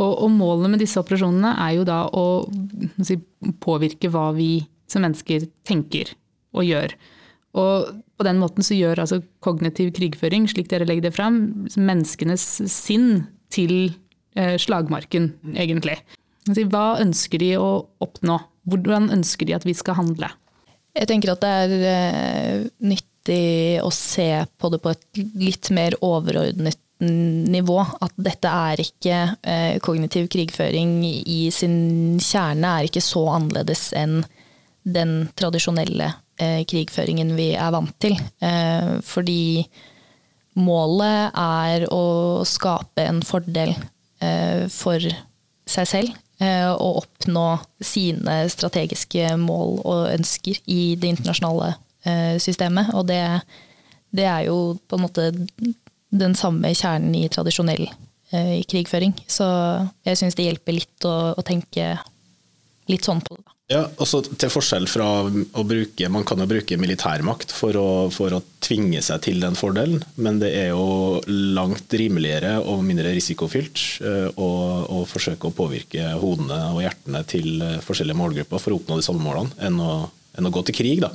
Og, 0.01 0.11
og, 0.11 0.27
målet 0.33 0.73
med 0.73 0.83
disse 0.83 0.99
operasjonene 0.99 1.53
er 1.69 1.77
jo 1.77 1.87
da 1.87 2.01
å 2.09 2.25
si, 2.99 3.15
påvirke 3.63 4.11
hva 4.11 4.31
vi 4.35 4.57
som 4.91 5.05
mennesker 5.05 5.47
tenker 5.63 6.11
og 6.51 6.67
gjør. 6.67 6.97
Og 7.53 7.91
på 8.17 8.25
den 8.25 8.39
måten 8.41 8.65
så 8.65 8.75
gjør 8.77 9.03
altså 9.03 9.21
kognitiv 9.45 9.91
krigføring, 9.97 10.47
slik 10.49 10.71
dere 10.71 10.87
legger 10.89 11.09
det 11.09 11.15
fram, 11.17 11.37
menneskenes 11.77 12.45
sinn 12.71 13.27
til 13.53 13.93
eh, 14.37 14.55
slagmarken, 14.61 15.31
egentlig. 15.53 15.99
Hva 16.49 16.99
ønsker 17.01 17.41
de 17.43 17.53
å 17.61 17.69
oppnå? 18.03 18.39
Hvordan 18.69 19.11
ønsker 19.13 19.47
de 19.47 19.57
at 19.57 19.67
vi 19.67 19.75
skal 19.77 19.99
handle? 19.99 20.31
Jeg 20.93 21.09
tenker 21.09 21.33
at 21.33 21.43
det 21.43 21.51
er 21.63 21.85
eh, 21.89 22.65
nyttig 22.85 23.81
å 23.81 23.89
se 23.93 24.29
på 24.57 24.73
det 24.73 24.81
på 24.83 24.93
et 24.93 25.21
litt 25.37 25.69
mer 25.73 25.95
overordnet 26.05 26.79
nivå. 27.03 27.79
At 28.01 28.13
dette 28.15 28.49
er 28.49 28.81
ikke 28.81 29.19
eh, 29.41 29.77
kognitiv 29.83 30.29
krigføring 30.33 31.01
i 31.05 31.45
sin 31.53 32.19
kjerne 32.21 32.77
er 32.79 32.89
ikke 32.89 33.03
så 33.03 33.25
annerledes 33.37 33.91
enn 33.97 34.21
den 34.83 35.15
tradisjonelle 35.39 36.11
krigføringen 36.69 37.35
vi 37.37 37.51
er 37.55 37.73
vant 37.73 37.93
til. 38.03 38.17
fordi 39.03 39.65
målet 40.59 41.33
er 41.39 41.85
å 41.91 42.05
skape 42.45 43.05
en 43.07 43.21
fordel 43.25 43.73
for 44.71 45.07
seg 45.65 45.89
selv 45.89 46.13
Eh, 46.43 46.69
å 46.71 46.87
oppnå 46.97 47.45
sine 47.83 48.39
strategiske 48.51 49.35
mål 49.39 49.77
og 49.85 50.07
ønsker 50.15 50.57
i 50.65 50.95
det 50.99 51.11
internasjonale 51.13 51.75
eh, 52.09 52.35
systemet. 52.41 52.89
Og 52.97 53.05
det, 53.07 53.21
det 54.15 54.25
er 54.27 54.47
jo 54.47 54.73
på 54.89 54.97
en 54.97 55.05
måte 55.05 55.29
den 56.13 56.35
samme 56.37 56.73
kjernen 56.75 57.13
i 57.19 57.27
tradisjonell 57.31 57.85
eh, 57.85 58.57
krigføring. 58.69 59.13
Så 59.29 59.45
jeg 60.07 60.19
syns 60.19 60.39
det 60.39 60.49
hjelper 60.49 60.79
litt 60.79 61.07
å, 61.07 61.15
å 61.37 61.45
tenke 61.45 61.93
litt 62.91 63.05
sånn 63.05 63.23
på 63.23 63.37
det. 63.37 63.52
Ja, 63.73 63.81
også 63.97 64.21
til 64.37 64.51
forskjell 64.53 64.85
fra 64.91 65.07
å 65.25 65.63
bruke 65.65 66.09
Man 66.13 66.25
kan 66.27 66.41
jo 66.41 66.45
bruke 66.49 66.77
militærmakt 66.77 67.53
for 67.55 67.77
å, 67.79 67.87
for 68.13 68.35
å 68.37 68.41
tvinge 68.63 69.01
seg 69.03 69.23
til 69.25 69.41
den 69.43 69.57
fordelen, 69.57 70.03
men 70.15 70.37
det 70.41 70.51
er 70.55 70.69
jo 70.71 71.21
langt 71.27 71.93
rimeligere 71.97 72.59
og 72.61 72.83
mindre 72.85 73.11
risikofylt 73.15 73.81
eh, 74.05 74.29
å, 74.37 74.51
å 74.87 75.01
forsøke 75.09 75.49
å 75.49 75.55
påvirke 75.57 76.13
hodene 76.21 76.59
og 76.71 76.83
hjertene 76.85 77.23
til 77.27 77.65
forskjellige 77.83 78.19
målgrupper 78.21 78.61
for 78.61 78.75
å 78.75 78.79
oppnå 78.79 78.99
de 78.99 79.07
samme 79.07 79.25
målene, 79.25 79.51
enn 79.67 79.81
å, 79.81 79.97
enn 80.37 80.47
å 80.47 80.53
gå 80.53 80.63
til 80.69 80.77
krig. 80.77 81.03
Da. 81.03 81.11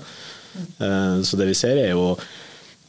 Eh, 0.58 1.16
så 1.24 1.40
det 1.40 1.48
vi 1.48 1.56
ser 1.56 1.80
er 1.80 1.94
jo 1.94 2.10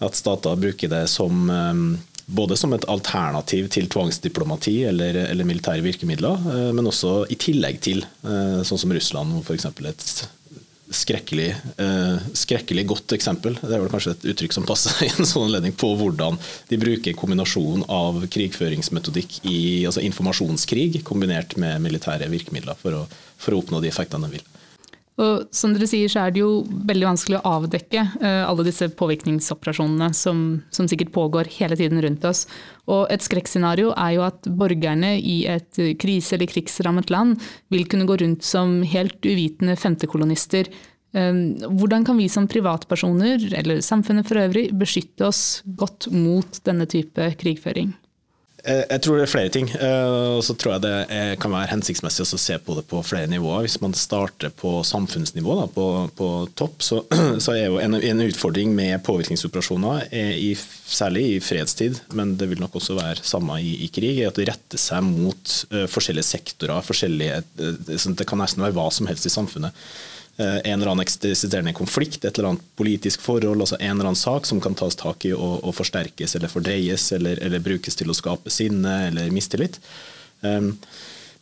at 0.03 0.15
stater 0.15 0.59
bruker 0.59 0.91
det 0.91 1.05
som 1.11 1.47
eh, 1.53 1.85
både 2.29 2.57
som 2.57 2.73
et 2.75 2.85
alternativ 2.91 3.69
til 3.73 3.87
tvangsdiplomati 3.91 4.75
eller, 4.89 5.23
eller 5.29 5.47
militære 5.47 5.85
virkemidler, 5.85 6.49
eh, 6.53 6.67
men 6.75 6.89
også 6.89 7.23
i 7.31 7.37
tillegg 7.39 7.79
til, 7.85 8.03
eh, 8.23 8.59
sånn 8.67 8.81
som 8.81 8.93
Russland, 8.93 9.39
f.eks. 9.41 9.65
et 9.89 10.11
skrekkelig, 10.89 11.49
eh, 11.77 12.27
skrekkelig 12.33 12.85
godt 12.89 13.13
eksempel. 13.17 13.57
Det 13.61 13.73
er 13.75 13.81
vel 13.81 13.91
kanskje 13.91 14.15
et 14.15 14.27
uttrykk 14.33 14.55
som 14.55 14.67
passer 14.69 14.95
i 15.05 15.11
en 15.11 15.27
sånn 15.27 15.47
anledning 15.49 15.75
på 15.77 15.91
hvordan 15.97 16.39
de 16.69 16.81
bruker 16.81 17.17
kombinasjon 17.17 17.85
av 17.93 18.23
krigføringsmetodikk 18.33 19.41
i 19.49 19.59
altså 19.89 20.03
informasjonskrig 20.05 21.03
kombinert 21.07 21.57
med 21.61 21.81
militære 21.85 22.29
virkemidler 22.31 22.77
for 22.81 23.03
å, 23.03 23.03
for 23.37 23.53
å 23.53 23.61
oppnå 23.61 23.83
de 23.83 23.91
effektene 23.91 24.29
de 24.29 24.39
vil. 24.39 24.48
Og 25.19 25.49
som 25.55 25.73
dere 25.75 25.87
sier, 25.89 26.07
så 26.11 26.23
er 26.23 26.33
det 26.33 26.39
jo 26.41 26.63
veldig 26.87 27.07
vanskelig 27.09 27.39
å 27.39 27.53
avdekke 27.57 28.03
uh, 28.21 28.43
alle 28.47 28.63
disse 28.67 28.87
påvirkningsoperasjonene 28.99 30.13
som, 30.15 30.43
som, 30.71 30.87
sikkert 30.87 31.11
pågår 31.15 31.49
hele 31.57 31.75
tiden 31.79 31.99
rundt 32.05 32.23
oss. 32.27 32.45
Og 32.87 33.09
et 33.11 33.25
skrekkscenario 33.25 33.91
er 33.99 34.15
jo 34.15 34.23
at 34.29 34.47
borgerne 34.47 35.17
i 35.19 35.41
et 35.51 35.81
krise- 35.99 36.37
eller 36.37 36.49
krigsrammet 36.51 37.11
land 37.11 37.35
vil 37.73 37.83
kunne 37.91 38.07
gå 38.07 38.19
rundt 38.23 38.47
som 38.47 38.79
helt 38.87 39.19
uvitende 39.27 39.75
femtekolonister. 39.79 40.71
Uh, 41.11 41.59
hvordan 41.67 42.07
kan 42.07 42.19
vi 42.21 42.29
som 42.31 42.47
privatpersoner, 42.47 43.49
eller 43.59 43.83
samfunnet 43.83 44.29
for 44.29 44.39
øvrig, 44.39 44.69
beskytte 44.71 45.27
oss 45.27 45.43
godt 45.79 46.07
mot 46.15 46.63
denne 46.63 46.87
type 46.87 47.33
krigføring? 47.43 47.91
Eh, 48.63 48.83
jeg 48.83 49.01
tror 49.03 49.17
det 49.17 49.25
er 49.25 49.31
flere 49.31 49.51
ting. 49.53 49.69
Eh, 49.71 50.35
og 50.37 50.43
så 50.45 50.55
tror 50.59 50.75
jeg 50.75 50.83
det 50.85 51.37
kan 51.41 51.53
være 51.53 51.71
hensiktsmessig 51.71 52.25
å 52.25 52.39
se 52.39 52.57
på 52.63 52.75
det 52.77 52.85
på 52.89 53.01
flere 53.05 53.29
nivåer. 53.31 53.65
Hvis 53.65 53.79
man 53.83 53.95
starter 53.97 54.51
på 54.55 54.79
samfunnsnivå, 54.87 55.55
da, 55.61 55.67
på, 55.73 55.85
på, 56.17 56.29
topp, 56.59 56.83
så, 56.85 57.01
så, 57.43 57.55
er 57.55 57.69
jo 57.69 57.79
en, 57.81 57.95
en 57.95 58.25
utfordring 58.25 58.73
med 58.75 58.99
påvirkningsoperasjoner, 59.07 60.07
i, 60.11 60.51
særlig 60.89 61.25
i 61.35 61.39
fredstid, 61.43 62.01
men 62.17 62.35
det 62.39 62.49
vil 62.51 62.61
nok 62.61 62.79
også 62.79 62.97
være 62.99 63.25
samme 63.27 63.59
i, 63.63 63.75
i 63.85 63.89
krig, 63.93 64.19
er 64.19 64.31
at 64.31 64.39
det 64.39 64.49
retter 64.49 64.81
seg 64.81 65.05
mot 65.05 65.55
uh, 65.73 65.85
forskjellige 65.91 66.27
sektorer. 66.27 66.85
Forskjellige, 66.85 67.41
uh, 67.61 67.75
det 67.87 68.27
kan 68.27 68.41
nesten 68.41 68.63
være 68.65 68.75
hva 68.77 68.87
som 68.93 69.09
helst 69.09 69.27
i 69.29 69.33
samfunnet. 69.33 69.75
Eh, 70.39 70.71
en 70.71 70.81
eller 70.81 70.91
annen 70.91 71.03
eksisterende 71.03 71.73
konflikt, 71.73 72.23
et 72.23 72.37
eller 72.37 72.53
annet 72.53 72.67
politisk 72.79 73.21
forhold, 73.21 73.59
altså 73.59 73.75
en 73.75 73.91
eller 73.91 74.07
annen 74.07 74.19
sak 74.19 74.45
som 74.47 74.61
kan 74.63 74.77
tas 74.79 74.95
tak 74.95 75.25
i 75.27 75.33
og, 75.35 75.57
og 75.67 75.73
forsterkes 75.75 76.37
eller 76.39 76.51
fordreies 76.51 77.09
eller, 77.17 77.41
eller, 77.43 77.59
brukes 77.59 77.99
til 77.99 78.07
å 78.07 78.15
skape 78.15 78.53
sinne 78.53 78.93
eller 79.09 79.33
mistillit. 79.35 79.81
Um, 80.39 80.77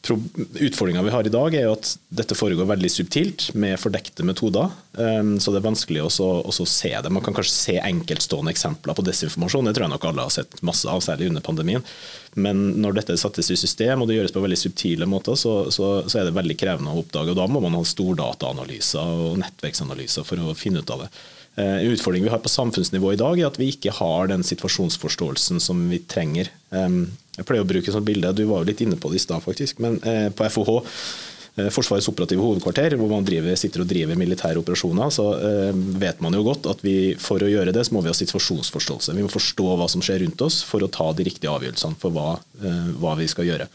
Utfordringa 0.08 1.02
vi 1.04 1.10
har 1.12 1.28
i 1.28 1.32
dag, 1.32 1.56
er 1.56 1.66
jo 1.66 1.74
at 1.76 1.90
dette 2.16 2.36
foregår 2.38 2.68
veldig 2.70 2.90
subtilt 2.92 3.48
med 3.60 3.80
fordekte 3.82 4.24
metoder. 4.24 4.72
Um, 4.94 5.34
så 5.42 5.52
det 5.52 5.60
er 5.60 5.66
vanskelig 5.66 6.06
å 6.06 6.66
se 6.70 6.94
det. 6.94 7.12
Man 7.12 7.26
kan 7.26 7.36
kanskje 7.36 7.56
se 7.56 7.76
enkeltstående 7.82 8.54
eksempler 8.54 8.96
på 8.96 9.04
desinformasjon. 9.04 9.68
Det 9.68 9.76
tror 9.76 9.88
jeg 9.88 9.94
nok 9.96 10.08
alle 10.08 10.28
har 10.30 10.36
sett 10.38 10.62
masse 10.66 10.88
av, 10.88 11.04
særlig 11.04 11.32
under 11.32 11.44
pandemien. 11.44 11.84
Men 12.40 12.62
når 12.80 13.02
dette 13.02 13.18
settes 13.20 13.52
i 13.52 13.60
system, 13.60 14.04
og 14.04 14.08
det 14.08 14.20
gjøres 14.20 14.36
på 14.36 14.44
veldig 14.46 14.60
subtile 14.62 15.10
måter, 15.10 15.36
så, 15.40 15.58
så, 15.74 15.90
så 16.08 16.22
er 16.22 16.30
det 16.30 16.38
veldig 16.38 16.60
krevende 16.62 16.94
å 16.94 17.02
oppdage. 17.04 17.34
og 17.34 17.42
Da 17.42 17.50
må 17.52 17.64
man 17.66 17.76
ha 17.76 17.84
stordataanalyser 17.84 19.26
og 19.28 19.42
nettverksanalyser 19.44 20.28
for 20.28 20.46
å 20.46 20.56
finne 20.58 20.86
ut 20.86 20.96
av 20.96 21.04
det. 21.04 21.12
En 21.58 21.80
uh, 21.82 21.94
utfordring 21.94 22.26
vi 22.26 22.34
har 22.34 22.42
på 22.44 22.52
samfunnsnivå 22.54 23.16
i 23.16 23.20
dag, 23.20 23.40
er 23.40 23.50
at 23.50 23.58
vi 23.58 23.72
ikke 23.74 23.96
har 23.98 24.30
den 24.30 24.46
situasjonsforståelsen 24.46 25.62
som 25.64 25.88
vi 25.90 26.04
trenger. 26.06 26.52
Jeg 27.38 27.46
pleier 27.46 27.64
å 27.64 27.70
bruke 27.70 27.94
sånt 27.94 28.08
bilde, 28.08 28.34
du 28.34 28.48
var 28.50 28.64
jo 28.64 28.72
litt 28.72 28.82
inne 28.82 28.98
på 28.98 29.12
det 29.12 29.20
i 29.20 29.24
stad 29.24 29.44
faktisk, 29.46 29.82
men 29.84 30.00
eh, 30.10 30.30
på 30.34 30.46
FOH 30.50 30.72
eh, 30.80 31.68
Forsvarets 31.74 32.10
operative 32.10 32.42
hovedkvarter, 32.42 32.96
hvor 32.98 33.12
man 33.12 33.28
driver, 33.28 33.54
sitter 33.60 33.84
og 33.84 33.90
driver 33.92 34.18
militære 34.18 34.64
operasjoner, 34.64 35.12
så 35.14 35.28
eh, 35.38 35.84
vet 36.02 36.24
man 36.26 36.34
jo 36.34 36.42
godt 36.48 36.66
at 36.72 36.82
vi, 36.86 37.14
for 37.22 37.46
å 37.46 37.52
gjøre 37.52 37.76
det, 37.78 37.86
så 37.86 37.94
må 37.94 38.02
vi 38.02 38.10
ha 38.10 38.18
situasjonsforståelse. 38.18 39.14
Vi 39.14 39.26
må 39.26 39.30
forstå 39.34 39.68
hva 39.78 39.90
som 39.94 40.02
skjer 40.06 40.24
rundt 40.26 40.42
oss 40.48 40.64
for 40.66 40.82
å 40.82 40.90
ta 40.90 41.12
de 41.14 41.28
riktige 41.30 41.54
avgjørelsene 41.54 42.02
for 42.02 42.18
hva, 42.18 42.32
hva 42.98 43.14
vi 43.22 43.30
skal 43.30 43.50
gjøre. 43.52 43.70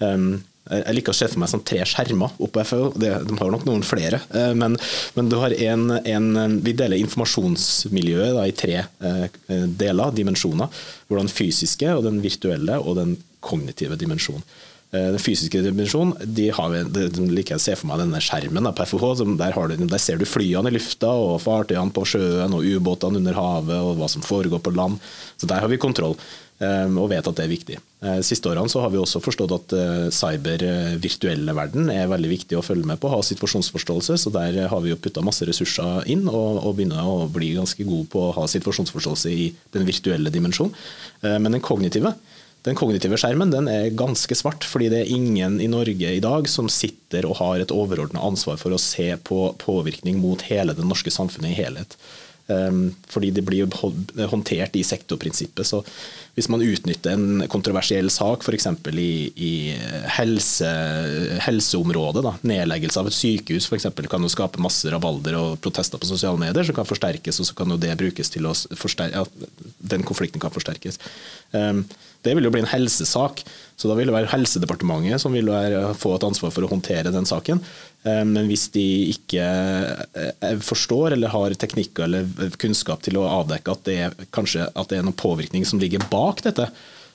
Um, 0.00 0.40
jeg 0.70 0.94
liker 0.94 1.10
å 1.10 1.16
se 1.16 1.26
for 1.26 1.42
meg 1.42 1.50
sånn 1.50 1.64
tre 1.66 1.80
skjermer 1.88 2.36
oppe 2.42 2.62
FAO. 2.66 2.92
De 2.94 3.10
har 3.10 3.52
nok 3.54 3.64
noen 3.66 3.82
flere. 3.86 4.20
Eh, 4.30 4.52
men, 4.58 4.76
men 5.16 5.30
du 5.30 5.38
har 5.42 5.54
en, 5.56 5.88
en, 5.98 6.58
Vi 6.62 6.74
deler 6.78 7.02
informasjonsmiljøet 7.02 8.36
da, 8.38 8.46
i 8.46 8.54
tre 8.56 8.76
eh, 8.84 9.40
deler, 9.66 10.14
dimensjoner. 10.14 10.82
Hvor 11.08 11.18
den 11.18 11.32
fysiske, 11.32 11.90
og 11.96 12.06
den 12.06 12.22
virtuelle 12.22 12.78
og 12.78 13.00
den 13.00 13.16
kognitive 13.42 13.98
dimensjonen. 13.98 14.46
Eh, 14.92 15.08
den 15.16 15.22
fysiske 15.24 15.64
dimensjonen 15.64 16.14
de 16.36 16.50
har, 16.52 16.78
de, 16.94 17.06
de 17.10 17.26
liker 17.32 17.56
jeg 17.56 17.62
å 17.62 17.64
se 17.64 17.76
for 17.80 17.88
meg 17.88 18.02
denne 18.04 18.22
skjermen 18.22 18.70
på 18.76 18.86
FOH. 18.92 19.24
Der, 19.40 19.58
der, 19.82 19.98
ser 20.02 20.20
du 20.20 20.28
flyene 20.28 20.70
i 20.70 20.76
lufta, 20.76 21.10
og 21.10 21.40
fartøyene 21.42 21.94
på 21.96 22.06
sjøen, 22.14 22.54
og 22.54 22.66
ubåtene 22.66 23.18
under 23.22 23.38
havet, 23.40 23.78
og 23.80 23.98
hva 23.98 24.10
som 24.12 24.24
foregår 24.24 24.62
på 24.62 24.74
land. 24.78 25.02
Så 25.40 25.50
Der 25.50 25.64
har 25.64 25.72
vi 25.72 25.80
kontroll. 25.80 26.14
Ehm, 26.62 26.98
og 27.00 27.10
vet 27.10 27.26
at 27.26 27.38
det 27.38 27.44
er 27.44 27.50
viktig. 27.50 27.78
Eh, 28.02 28.20
siste 28.26 28.50
årene 28.50 28.70
så 28.70 28.82
har 28.84 28.92
vi 28.92 29.00
også 29.00 29.22
forstått 29.22 29.54
at 29.56 29.74
eh, 29.74 30.08
cyber 30.14 30.62
eh, 30.66 31.54
verden 31.56 31.90
er 31.90 32.10
veldig 32.10 32.30
viktig 32.30 32.58
å 32.58 32.64
følge 32.64 32.86
med 32.86 33.00
på, 33.02 33.10
ha 33.10 33.22
situasjonsforståelse. 33.26 34.18
Så 34.20 34.32
der 34.34 34.60
har 34.70 34.84
vi 34.84 34.92
jo 34.92 35.00
putta 35.00 35.24
masse 35.24 35.46
ressurser 35.48 36.06
inn 36.12 36.28
og, 36.28 36.62
og 36.62 36.76
begynner 36.78 37.02
å 37.02 37.26
bli 37.32 37.54
ganske 37.58 37.86
gode 37.88 38.06
på 38.12 38.28
å 38.28 38.36
ha 38.38 38.46
situasjonsforståelse 38.50 39.32
i 39.32 39.48
den 39.74 39.88
virtuelle 39.88 40.30
dimensjonen. 40.32 40.76
Men 41.22 41.54
den 41.54 41.62
kognitive 41.64 42.14
den 42.62 42.76
kognitive 42.78 43.16
skjermen 43.18 43.50
den 43.50 43.66
er 43.66 43.94
ganske 43.98 44.36
svart, 44.38 44.62
fordi 44.62 44.86
det 44.92 45.00
er 45.02 45.08
ingen 45.10 45.56
i 45.58 45.66
Norge 45.70 46.12
i 46.14 46.20
dag 46.22 46.46
som 46.50 46.68
sitter 46.70 47.26
og 47.26 47.40
har 47.40 47.62
et 47.62 47.74
overordna 47.74 48.22
ansvar 48.22 48.60
for 48.60 48.74
å 48.74 48.78
se 48.78 49.08
på 49.26 49.48
påvirkning 49.58 50.20
mot 50.22 50.44
hele 50.46 50.76
det 50.78 50.86
norske 50.86 51.10
samfunnet 51.10 51.50
i 51.50 51.58
helhet. 51.58 51.96
Fordi 53.12 53.30
det 53.34 53.44
blir 53.46 53.70
håndtert 54.30 54.76
i 54.76 54.84
sektorprinsippet. 54.86 55.66
Så 55.68 55.82
hvis 56.36 56.48
man 56.48 56.64
utnytter 56.64 57.12
en 57.12 57.44
kontroversiell 57.52 58.08
sak, 58.12 58.44
f.eks. 58.46 58.68
i, 58.96 59.12
i 59.36 59.52
helse, 60.16 60.70
helseområdet, 61.44 62.24
da, 62.24 62.34
nedleggelse 62.48 63.02
av 63.02 63.10
et 63.10 63.16
sykehus 63.16 63.68
f.eks. 63.68 63.90
kan 64.08 64.24
jo 64.24 64.32
skape 64.32 64.62
masse 64.62 64.88
rabalder 64.92 65.36
og 65.38 65.58
protester 65.64 66.00
på 66.00 66.08
sosiale 66.08 66.40
medier 66.40 66.64
som 66.64 66.78
kan 66.78 66.88
forsterkes, 66.88 67.42
og 67.42 67.50
så 67.50 67.58
kan 67.58 67.74
jo 67.74 67.80
det 67.80 67.98
brukes 68.00 68.32
til 68.32 68.48
å 68.48 68.54
forsterke, 68.54 69.20
ja, 69.20 69.74
den 69.92 70.08
konflikten 70.08 70.42
kan 70.42 70.54
forsterkes. 70.54 71.00
Det 72.22 72.36
vil 72.36 72.46
jo 72.46 72.52
bli 72.54 72.62
en 72.62 72.70
helsesak, 72.70 73.42
så 73.76 73.90
da 73.90 73.96
vil 73.98 74.06
det 74.08 74.14
være 74.14 74.30
Helsedepartementet 74.30 75.22
som 75.22 75.34
vil 75.34 75.50
få 75.98 76.14
et 76.14 76.26
ansvar 76.26 76.52
for 76.54 76.62
å 76.62 76.70
håndtere 76.70 77.10
den 77.14 77.26
saken. 77.26 77.60
Eh, 78.06 78.22
men 78.28 78.46
hvis 78.50 78.68
de 78.74 78.86
ikke 79.10 79.42
eh, 79.42 80.56
forstår 80.62 81.16
eller 81.16 81.34
har 81.34 81.56
teknikker 81.58 82.06
eller 82.06 82.56
kunnskap 82.62 83.02
til 83.02 83.18
å 83.18 83.28
avdekke 83.42 83.74
at 83.74 83.86
det 83.88 83.98
er, 84.06 84.18
kanskje, 84.34 84.68
at 84.70 84.90
det 84.90 85.00
er 85.00 85.06
noen 85.06 85.18
påvirkning 85.18 85.66
som 85.68 85.82
ligger 85.82 86.06
bak 86.12 86.44
dette, 86.46 86.68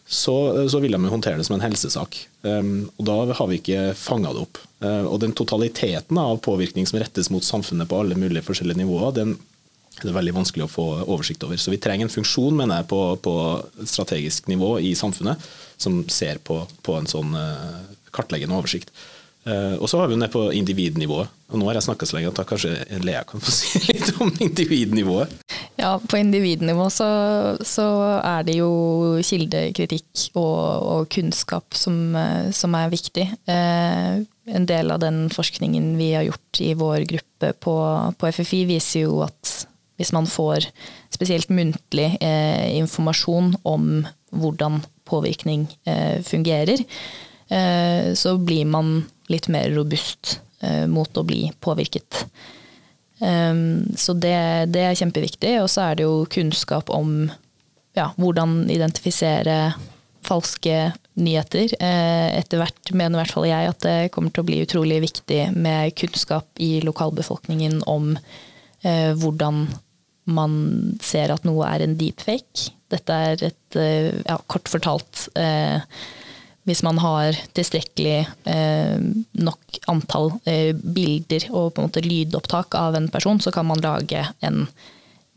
så, 0.07 0.67
så, 0.71 0.79
vil 0.79 0.95
de 0.95 1.11
håndtere 1.11 1.39
det 1.39 1.43
som 1.43 1.57
en 1.57 1.65
helsesak. 1.65 2.15
Og 2.47 3.01
Da 3.03 3.15
har 3.35 3.49
vi 3.49 3.57
ikke 3.59 3.89
fanga 3.99 4.29
det 4.31 4.45
opp. 4.45 4.61
Og 4.87 5.17
Den 5.19 5.33
totaliteten 5.35 6.15
av 6.21 6.39
påvirkning 6.45 6.87
som 6.87 7.01
rettes 7.01 7.27
mot 7.27 7.43
samfunnet 7.43 7.89
på 7.91 7.99
alle 7.99 8.15
mulige 8.15 8.45
forskjellige 8.47 8.85
nivåer, 8.85 9.11
den 9.17 9.33
er 10.05 10.15
veldig 10.17 10.35
vanskelig 10.35 10.67
å 10.67 10.71
få 10.71 10.87
oversikt 11.05 11.43
over. 11.47 11.57
Så 11.57 11.73
vi 11.73 11.81
trenger 11.81 12.07
en 12.07 12.13
funksjon 12.13 12.57
mener 12.57 12.81
jeg, 12.81 12.89
på, 12.91 13.01
på 13.23 13.35
strategisk 13.83 14.49
nivå 14.51 14.75
i 14.85 14.93
samfunnet 14.97 15.41
som 15.77 16.03
ser 16.09 16.41
på, 16.45 16.61
på 16.85 16.97
en 16.97 17.09
sånn 17.09 17.33
uh, 17.37 17.81
kartleggende 18.13 18.57
oversikt. 18.57 18.93
Uh, 19.47 19.79
og 19.79 19.87
så 19.87 20.01
har 20.01 20.09
vi 20.09 20.17
jo 20.17 20.19
ned 20.19 20.31
på 20.33 20.41
individnivået. 20.51 21.31
Og 21.47 21.59
nå 21.59 21.69
har 21.69 21.77
jeg 21.77 21.85
snakka 21.85 22.07
så 22.07 22.17
lenge 22.17 22.33
at 22.33 22.39
da 22.39 22.43
kanskje 22.47 22.99
Lea 23.05 23.21
kan 23.27 23.39
få 23.43 23.53
si 23.55 23.79
litt 23.87 24.09
om 24.19 24.31
individnivået? 24.43 25.31
Ja, 25.79 25.93
på 26.01 26.19
individnivå 26.19 26.89
så, 26.91 27.07
så 27.63 27.85
er 28.17 28.43
det 28.47 28.57
jo 28.57 28.71
kildekritikk 29.23 30.25
og, 30.33 30.57
og 30.97 31.07
kunnskap 31.13 31.77
som, 31.77 32.15
eh, 32.17 32.49
som, 32.51 32.75
er 32.75 32.91
viktig. 32.91 33.27
Uh, 33.47 34.25
en 34.47 34.67
del 34.67 34.91
av 34.91 34.99
den 35.03 35.27
forskningen 35.31 35.93
vi 35.99 36.11
har 36.17 36.27
gjort 36.27 36.61
i 36.65 36.73
vår 36.75 37.07
gruppe 37.07 37.53
på, 37.63 37.77
på 38.17 38.33
FFI, 38.33 38.63
viser 38.73 39.05
jo 39.05 39.21
at 39.27 39.66
hvis 39.97 40.13
man 40.13 40.29
får 40.29 40.69
spesielt 41.13 41.49
muntlig 41.49 42.11
eh, 42.21 42.77
informasjon 42.77 43.55
om 43.67 44.05
hvordan 44.35 44.81
påvirkning 45.07 45.65
eh, 45.87 46.21
fungerer, 46.25 46.83
eh, 47.49 48.13
så 48.13 48.37
blir 48.37 48.65
man 48.69 49.07
litt 49.31 49.49
mer 49.51 49.71
robust 49.75 50.39
eh, 50.61 50.85
mot 50.87 51.17
å 51.17 51.25
bli 51.27 51.47
påvirket. 51.59 52.25
Um, 53.17 53.95
så 53.97 54.13
det, 54.13 54.69
det, 54.69 54.83
er 54.85 54.97
kjempeviktig. 54.97 55.55
Og 55.63 55.71
så 55.73 55.87
er 55.87 55.97
det 55.97 56.05
jo 56.05 56.27
kunnskap 56.29 56.91
om 56.93 57.31
ja, 57.97 58.11
hvordan 58.19 58.67
identifisere 58.69 59.73
falske 60.27 60.91
nyheter. 61.17 61.73
Eh, 61.81 62.37
etter 62.37 62.61
hvert 62.61 62.91
mener 62.93 63.17
i 63.17 63.21
hvert 63.23 63.33
fall 63.33 63.47
jeg 63.49 63.71
at 63.71 63.81
det 63.85 63.97
kommer 64.13 64.33
til 64.33 64.43
å 64.43 64.49
bli 64.49 64.61
utrolig 64.65 65.01
viktig 65.07 65.41
med 65.55 65.95
kunnskap 65.97 66.61
i 66.61 66.77
lokalbefolkningen 66.85 67.81
om 67.89 68.13
eh, 68.17 69.13
hvordan 69.17 69.65
man 70.27 70.97
ser 71.03 71.31
at 71.33 71.47
noe 71.47 71.65
er 71.67 71.83
en 71.85 71.97
deepfake. 71.99 72.71
Dette 72.91 73.17
er 73.31 73.43
et, 73.49 73.77
ja, 73.77 74.37
kort 74.47 74.69
fortalt 74.71 75.27
eh, 75.39 75.81
hvis 76.67 76.83
man 76.83 76.99
har 76.99 77.37
tilstrekkelig 77.55 78.17
eh, 78.51 78.97
nok 79.39 79.77
antall 79.87 80.33
eh, 80.43 80.75
bilder 80.75 81.45
og 81.53 81.69
på 81.71 81.79
en 81.79 81.87
måte 81.87 82.03
lydopptak 82.03 82.75
av 82.75 82.97
en 82.99 83.07
person, 83.11 83.39
så 83.39 83.53
kan 83.55 83.69
man 83.69 83.79
lage 83.79 84.25
en 84.43 84.65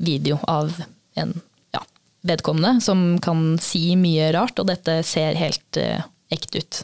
video 0.02 0.40
av 0.50 0.74
en 1.14 1.36
ja, 1.70 1.84
vedkommende 2.26 2.82
som 2.82 3.20
kan 3.22 3.54
si 3.62 3.94
mye 4.00 4.32
rart, 4.34 4.58
og 4.58 4.72
dette 4.72 5.00
ser 5.06 5.38
helt 5.38 5.78
eh, 5.78 6.02
ekte 6.34 6.64
ut. 6.64 6.82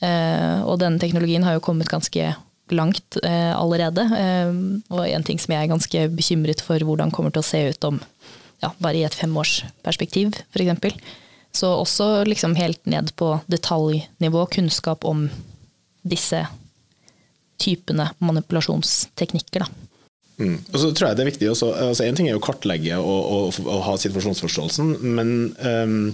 Eh, 0.00 0.64
og 0.64 0.80
denne 0.80 1.02
teknologien 1.02 1.44
har 1.44 1.58
jo 1.58 1.66
kommet 1.68 1.92
ganske 1.92 2.32
langt 2.72 3.18
eh, 3.22 3.52
allerede, 3.52 4.06
eh, 4.16 4.52
og 4.94 5.04
en 5.08 5.26
ting 5.26 5.40
som 5.40 5.52
jeg 5.52 5.66
er 5.66 5.72
ganske 5.72 6.06
bekymret 6.16 6.62
for 6.64 6.80
hvordan 6.80 7.12
kommer 7.14 7.34
til 7.34 7.42
å 7.42 7.48
se 7.48 7.60
ut 7.74 7.88
om 7.90 8.00
ja, 8.62 8.70
bare 8.78 9.00
i 9.00 9.04
et 9.04 9.16
femårsperspektiv, 9.16 10.38
f.eks. 10.54 11.00
Så 11.54 11.70
også 11.70 12.24
liksom 12.26 12.56
helt 12.58 12.80
ned 12.90 13.12
på 13.18 13.36
detaljnivå 13.52 14.46
kunnskap 14.50 15.04
om 15.06 15.28
disse 16.02 16.40
typene 17.62 18.08
manipulasjonsteknikker. 18.18 19.62
Da. 19.62 19.68
Mm. 20.42 20.56
Og 20.72 20.78
så 20.80 20.90
tror 20.90 21.10
jeg 21.10 21.18
det 21.18 21.22
er 21.22 21.30
viktig 21.30 21.50
også, 21.52 21.68
altså 21.78 22.04
En 22.08 22.16
ting 22.18 22.26
er 22.26 22.34
å 22.34 22.42
kartlegge 22.42 22.96
og, 22.98 23.20
og, 23.36 23.60
og 23.68 23.84
ha 23.86 23.94
situasjonsforståelsen, 24.02 24.96
men 25.14 25.28
um, 25.62 26.08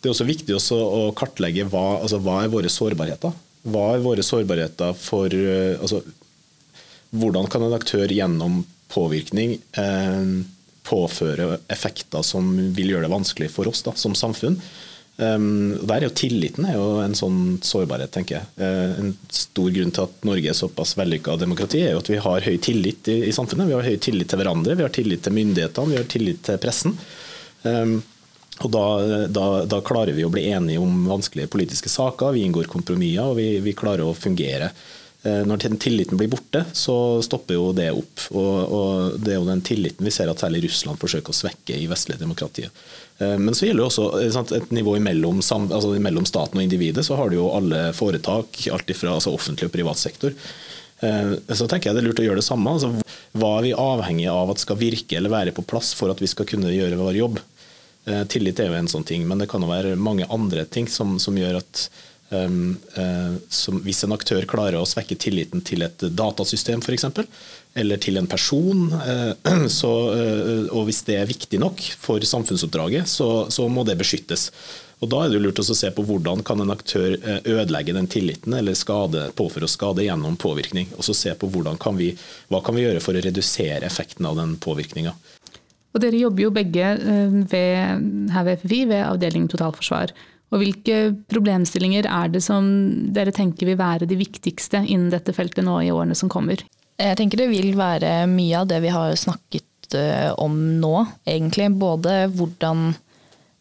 det 0.00 0.08
er 0.08 0.14
også 0.14 0.28
viktig 0.28 0.56
også 0.56 0.78
å 0.78 1.02
kartlegge 1.16 1.66
hva, 1.68 1.98
altså, 2.00 2.20
hva 2.22 2.40
er 2.44 2.52
våre 2.52 2.70
sårbarheter. 2.72 3.34
Hva 3.66 3.86
er 3.94 4.04
våre 4.04 4.24
sårbarheter 4.24 4.94
for 4.98 5.32
uh, 5.32 5.76
altså, 5.80 6.02
Hvordan 7.16 7.48
kan 7.50 7.64
en 7.64 7.76
aktør 7.76 8.10
gjennom 8.12 8.64
påvirkning 8.92 9.56
eh, 9.78 10.26
påføre 10.86 11.58
effekter 11.72 12.22
som 12.26 12.50
vil 12.74 12.92
gjøre 12.92 13.06
det 13.06 13.14
vanskelig 13.14 13.48
for 13.52 13.70
oss 13.70 13.82
da, 13.86 13.94
som 13.98 14.14
samfunn. 14.14 14.58
Um, 15.16 15.72
der 15.88 16.02
er 16.02 16.10
jo 16.10 16.16
Tilliten 16.18 16.66
er 16.68 16.74
jo 16.76 16.98
en 17.00 17.14
sånn 17.16 17.38
sårbarhet, 17.64 18.12
tenker 18.12 18.36
jeg. 18.36 18.48
Uh, 18.60 18.98
en 19.00 19.14
stor 19.32 19.70
grunn 19.72 19.94
til 19.96 20.04
at 20.04 20.26
Norge 20.28 20.50
er 20.52 20.58
såpass 20.58 20.92
vellykka 20.98 21.38
demokrati, 21.40 21.80
er 21.86 21.94
jo 21.94 22.02
at 22.02 22.10
vi 22.12 22.20
har 22.20 22.44
høy 22.44 22.58
tillit 22.62 23.08
i, 23.08 23.22
i, 23.30 23.32
samfunnet. 23.32 23.70
Vi 23.70 23.78
har 23.78 23.88
høy 23.88 23.96
tillit 24.02 24.28
til 24.30 24.42
hverandre, 24.42 24.76
vi 24.76 24.84
har 24.84 24.92
tillit 24.92 25.24
til 25.24 25.36
myndighetene, 25.38 25.94
vi 25.94 26.00
har 26.02 26.10
tillit 26.12 26.42
til 26.46 26.60
pressen. 26.60 26.98
Um, 27.64 27.96
og 28.64 28.70
da, 28.72 28.84
da, 29.28 29.46
da, 29.68 29.80
klarer 29.84 30.16
vi 30.16 30.24
å 30.24 30.32
bli 30.32 30.46
enige 30.48 30.80
om 30.80 31.02
vanskelige 31.10 31.50
politiske 31.52 31.92
saker, 31.92 32.32
vi 32.36 32.46
inngår 32.46 32.70
kompromisser 32.72 33.26
og 33.28 33.36
vi, 33.40 33.50
vi 33.64 33.76
klarer 33.76 34.06
å 34.06 34.16
fungere. 34.16 34.70
Når 35.26 35.58
når 35.58 35.78
tilliten 35.82 36.18
blir 36.20 36.30
borte, 36.30 36.60
så 36.76 37.18
stopper 37.24 37.56
jo 37.56 37.72
det 37.74 37.88
opp. 37.90 38.28
Og, 38.30 38.74
og 38.76 39.16
Det 39.18 39.32
er 39.32 39.40
jo 39.40 39.48
den 39.48 39.62
tilliten 39.66 40.06
vi 40.06 40.12
ser 40.14 40.30
at 40.30 40.38
særlig 40.38 40.60
Russland 40.68 41.00
forsøker 41.02 41.34
å 41.34 41.38
svekke 41.40 41.74
i 41.74 41.88
vestlige 41.90 42.22
demokratier. 42.22 42.70
Eh, 43.18 43.36
men 43.38 43.54
så 43.56 43.66
gjelder 43.66 43.82
det 43.82 43.88
også 43.88 44.30
sant, 44.34 44.54
et 44.54 44.70
nivå 44.74 44.96
imellom, 45.00 45.40
altså 45.42 45.94
mellom 46.02 46.28
staten 46.28 46.60
og 46.60 46.66
individet. 46.66 47.04
Så 47.06 47.18
har 47.18 47.30
du 47.30 47.38
jo 47.38 47.50
alle 47.56 47.88
foretak, 47.96 48.60
alt 48.72 48.94
fra 48.98 49.16
altså 49.16 49.34
offentlig 49.34 49.70
og 49.70 49.74
privat 49.74 50.00
sektor. 50.00 50.36
Eh, 51.00 51.34
så 51.48 51.68
tenker 51.68 51.90
jeg 51.90 51.98
det 51.98 52.04
er 52.04 52.08
lurt 52.10 52.22
å 52.22 52.28
gjøre 52.28 52.42
det 52.42 52.48
samme. 52.48 52.76
Altså, 52.76 52.92
hva 53.36 53.52
er 53.58 53.68
vi 53.68 53.76
avhengig 53.76 54.30
av 54.32 54.52
at 54.52 54.62
skal 54.62 54.80
virke 54.80 55.18
eller 55.18 55.32
være 55.32 55.56
på 55.56 55.66
plass 55.66 55.94
for 55.96 56.12
at 56.12 56.22
vi 56.22 56.30
skal 56.30 56.48
kunne 56.48 56.74
gjøre 56.74 57.00
vår 57.00 57.20
jobb? 57.22 57.42
Tillit 58.06 58.60
er 58.62 58.70
jo 58.70 58.76
en 58.78 58.86
sånn 58.90 59.06
ting, 59.06 59.24
men 59.26 59.40
det 59.42 59.48
kan 59.50 59.64
jo 59.64 59.70
være 59.70 59.96
mange 59.98 60.28
andre 60.30 60.62
ting 60.70 60.86
som, 60.86 61.16
som 61.18 61.34
gjør 61.38 61.58
at 61.58 61.88
Um, 62.28 62.76
uh, 62.98 63.36
hvis 63.84 64.00
en 64.02 64.14
aktør 64.16 64.42
klarer 64.50 64.80
å 64.80 64.88
svekke 64.88 65.14
tilliten 65.14 65.62
til 65.62 65.84
et 65.86 66.08
datasystem 66.10 66.82
f.eks., 66.82 67.06
eller 67.76 68.00
til 68.02 68.18
en 68.18 68.26
person, 68.26 68.88
uh, 68.90 69.30
så, 69.80 69.92
uh, 70.10 70.64
og 70.72 70.88
hvis 70.88 71.04
det 71.06 71.20
er 71.20 71.30
viktig 71.30 71.60
nok 71.62 71.84
for 72.00 72.26
samfunnsoppdraget, 72.26 73.06
så, 73.06 73.46
så, 73.52 73.68
må 73.70 73.86
det 73.86 73.98
beskyttes. 74.00 74.48
Og 75.04 75.10
Da 75.12 75.22
er 75.22 75.30
det 75.30 75.42
lurt 75.44 75.60
å 75.60 75.66
se 75.68 75.90
på 75.92 76.02
hvordan 76.08 76.42
kan 76.46 76.62
en 76.64 76.72
aktør 76.72 77.18
ødelegge 77.44 77.92
den 77.92 78.08
tilliten 78.08 78.56
eller 78.56 78.74
skade, 78.74 79.26
påføre 79.36 79.68
skade 79.68 80.06
gjennom 80.06 80.38
påvirkning. 80.40 80.88
Og 80.96 81.04
så 81.04 81.14
se 81.14 81.34
på 81.36 81.50
kan 81.78 81.98
vi, 82.00 82.14
hva 82.48 82.62
kan 82.64 82.74
vi 82.74 82.86
gjøre 82.86 83.02
for 83.04 83.12
å 83.12 83.20
redusere 83.20 83.84
effekten 83.84 84.24
av 84.24 84.40
den 84.40 84.56
påvirkninga. 84.56 85.12
Og 85.96 86.02
Dere 86.04 86.18
jobber 86.20 86.44
jo 86.44 86.52
begge 86.52 86.94
ved, 87.48 88.08
her 88.34 88.44
ved 88.44 88.58
FFI 88.60 88.80
ved 88.90 89.04
avdeling 89.06 89.46
totalforsvar. 89.48 90.12
Og 90.54 90.62
hvilke 90.62 90.98
problemstillinger 91.30 92.06
er 92.06 92.30
det 92.30 92.42
som 92.44 92.66
dere 93.14 93.34
tenker 93.34 93.66
vil 93.70 93.78
være 93.80 94.06
de 94.06 94.18
viktigste 94.18 94.84
innen 94.84 95.08
dette 95.10 95.34
feltet 95.34 95.66
nå 95.66 95.80
i 95.82 95.92
årene 95.94 96.14
som 96.18 96.30
kommer? 96.30 96.60
Jeg 96.96 97.18
tenker 97.18 97.42
det 97.42 97.50
vil 97.50 97.74
være 97.76 98.22
mye 98.30 98.62
av 98.62 98.68
det 98.70 98.78
vi 98.84 98.92
har 98.92 99.16
snakket 99.18 99.96
eh, 99.98 100.30
om 100.38 100.54
nå, 100.80 100.94
egentlig. 101.28 101.66
Både 101.76 102.14
hvordan, 102.32 102.86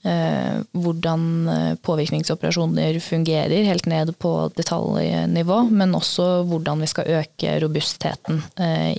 eh, 0.05 0.61
hvordan 0.77 1.25
eh, 1.51 1.73
påvirkningsoperasjoner 1.83 3.01
fungerer, 3.03 3.67
helt 3.67 3.89
ned 3.91 4.13
på 4.21 4.35
detaljnivå, 4.55 5.63
men 5.73 5.97
også 5.97 6.45
hvordan 6.51 6.85
vi 6.85 6.91
skal 6.93 7.11
øke 7.17 7.57
robustheten 7.65 8.43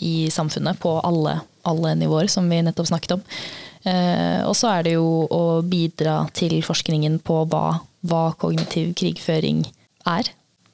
i 0.02 0.16
samfunnet 0.32 0.82
på 0.82 0.98
alle, 1.06 1.38
alle 1.68 1.94
nivåer, 1.98 2.30
som 2.32 2.48
vi 2.50 2.62
nettopp 2.64 2.90
snakket 2.90 3.16
om. 3.18 3.24
Eh, 3.86 4.40
og 4.46 4.56
så 4.58 4.72
er 4.74 4.86
det 4.86 4.96
jo 4.96 5.26
å 5.30 5.42
bidra 5.66 6.24
til 6.36 6.58
forskningen 6.66 7.20
på 7.26 7.42
hva, 7.52 7.78
hva 8.06 8.24
kognitiv 8.40 8.94
krigføring 8.98 9.64
er. 10.10 10.32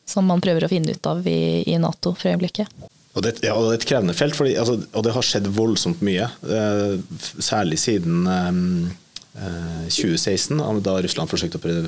Som 0.09 0.26
man 0.28 0.42
prøver 0.44 0.66
å 0.66 0.72
finne 0.72 0.96
ut 0.96 1.07
av 1.09 1.26
i, 1.28 1.62
i 1.68 1.76
Nato 1.81 2.14
for 2.16 2.33
øyeblikket. 2.33 2.70
Og 3.12 3.24
det, 3.24 3.37
ja, 3.44 3.52
det, 3.52 3.68
er 3.68 3.76
et 3.76 3.87
krevende 3.88 4.16
felt, 4.16 4.37
fordi, 4.37 4.55
altså, 4.57 4.78
og 4.96 5.05
det 5.05 5.12
har 5.12 5.26
skjedd 5.26 5.50
voldsomt 5.52 6.00
mye. 6.05 6.31
Eh, 6.48 6.96
særlig 7.44 7.78
siden 7.83 8.24
eh, 8.33 9.88
2016, 9.92 10.61
da 10.85 10.96
Russland 11.05 11.31
forsøkte 11.31 11.61
å 11.61 11.85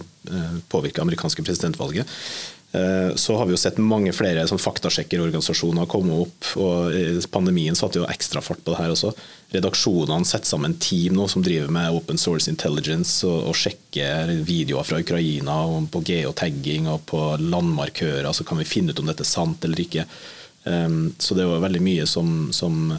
påvirke 0.72 1.02
amerikanske 1.04 1.44
presidentvalget. 1.44 2.08
Eh, 2.74 3.14
så 3.14 3.37
har 3.37 3.46
vi 3.46 3.54
jo 3.54 3.60
sett 3.60 3.76
mange 3.78 4.10
flere 4.16 4.42
sånn 4.50 4.58
faktasjekkerorganisasjoner 4.58 5.87
komme 5.90 6.16
opp. 6.24 6.48
og 6.58 6.96
Pandemien 7.30 7.78
satte 7.78 8.00
jo 8.00 8.08
ekstra 8.10 8.42
fart 8.42 8.64
på 8.64 8.74
det 8.74 8.80
her 8.80 8.94
også. 8.94 9.12
Redaksjonene 9.54 10.26
setter 10.26 10.50
sammen 10.50 10.74
team 10.82 11.14
nå 11.14 11.28
som 11.30 11.44
driver 11.44 11.70
med 11.70 11.94
open 11.94 12.18
source 12.18 12.50
intelligence 12.50 13.22
og, 13.28 13.52
og 13.52 13.58
sjekker 13.58 14.32
videoer 14.42 14.88
fra 14.88 14.98
Ukraina 15.04 15.60
og 15.70 15.87
på 15.94 16.02
geotagging 16.10 16.90
og 16.90 17.04
på 17.12 17.22
landmarkører. 17.38 18.32
Så 18.34 18.46
kan 18.48 18.58
vi 18.58 18.66
finne 18.66 18.90
ut 18.90 19.04
om 19.04 19.12
dette 19.12 19.22
er 19.22 19.30
sant 19.30 19.62
eller 19.64 19.84
ikke. 19.84 20.08
Så 20.64 21.37
det 21.37 21.42
er 21.44 21.50
jo 21.50 21.60
veldig 21.60 21.80
mye 21.84 22.06
som, 22.08 22.28
som, 22.56 22.94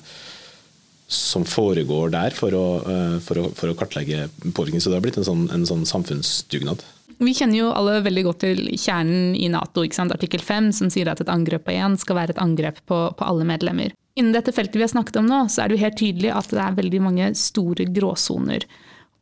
som 1.10 1.46
foregår 1.50 2.12
der 2.14 2.36
for 2.38 2.54
å, 2.54 2.66
uh, 2.86 3.16
for, 3.26 3.42
å, 3.42 3.50
for 3.58 3.74
å, 3.74 3.78
kartlegge 3.80 4.28
påvirkning. 4.46 4.84
Så 4.84 4.94
det 4.94 5.00
har 5.00 5.06
blitt 5.06 5.18
en 5.18 5.26
sånn, 5.26 5.48
en 5.50 5.66
sånn 5.66 5.82
samfunnsdugnad. 5.90 6.86
Vi 7.18 7.34
kjenner 7.34 7.60
jo 7.62 7.72
alle 7.72 8.02
veldig 8.04 8.24
godt 8.28 8.42
til 8.44 8.62
kjernen 8.76 9.36
i 9.40 9.48
Nato, 9.52 9.86
artikkel 9.86 10.44
5, 10.44 10.72
som 10.76 10.92
sier 10.92 11.08
at 11.12 11.22
et 11.24 11.32
angrep 11.32 11.64
på 11.68 11.76
én 11.76 11.96
skal 12.00 12.20
være 12.20 12.36
et 12.36 12.42
angrep 12.44 12.82
på, 12.86 12.98
på, 13.16 13.24
alle 13.28 13.48
medlemmer. 13.48 13.96
Innen 14.20 14.36
dette 14.36 14.54
feltet 14.56 14.76
vi 14.76 14.84
har 14.84 14.92
snakket 14.92 15.22
om 15.22 15.28
nå, 15.30 15.46
så 15.52 15.64
er 15.64 15.70
det 15.70 15.78
jo 15.78 15.84
helt 15.86 16.00
tydelig 16.00 16.32
at 16.36 16.52
det 16.52 16.62
er 16.64 16.78
veldig 16.78 17.02
mange 17.04 17.32
store 17.40 17.88
gråsoner. 17.96 18.68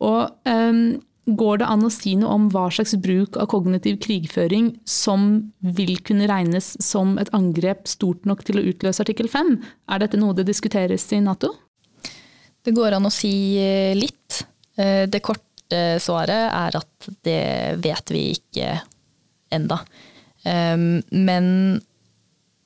Og 0.04 0.50
um, 0.50 0.82
går 1.26 1.62
det 1.62 1.70
an 1.70 1.86
å 1.86 1.92
si 1.94 2.16
noe 2.20 2.34
om 2.36 2.50
hva 2.54 2.66
slags 2.74 2.96
bruk 3.02 3.38
av 3.40 3.48
kognitiv 3.54 4.00
krigføring 4.04 4.74
som 4.90 5.30
vil 5.62 5.96
kunne 6.06 6.28
regnes 6.30 6.74
som 6.84 7.16
et 7.22 7.32
angrep 7.38 7.88
stort 7.90 8.28
nok 8.30 8.44
til 8.48 8.60
å 8.60 8.66
utløse 8.74 9.06
artikkel 9.06 9.30
5? 9.32 9.56
Er 9.94 10.04
dette 10.04 10.20
noe 10.20 10.36
det 10.38 10.50
diskuteres 10.50 11.08
i 11.16 11.22
Nato? 11.24 11.54
Det 12.64 12.74
går 12.76 12.98
an 12.98 13.08
å 13.08 13.14
si 13.14 13.34
eh, 13.60 13.94
litt. 13.98 14.44
Eh, 14.80 15.06
det 15.12 15.24
korte 15.24 15.53
korte 15.74 16.00
svaret 16.00 16.52
er 16.54 16.78
at 16.78 17.10
det 17.24 17.82
vet 17.82 18.12
vi 18.12 18.32
ikke 18.34 18.82
enda. 19.52 19.80
Ehm, 20.46 21.02
men 21.10 21.82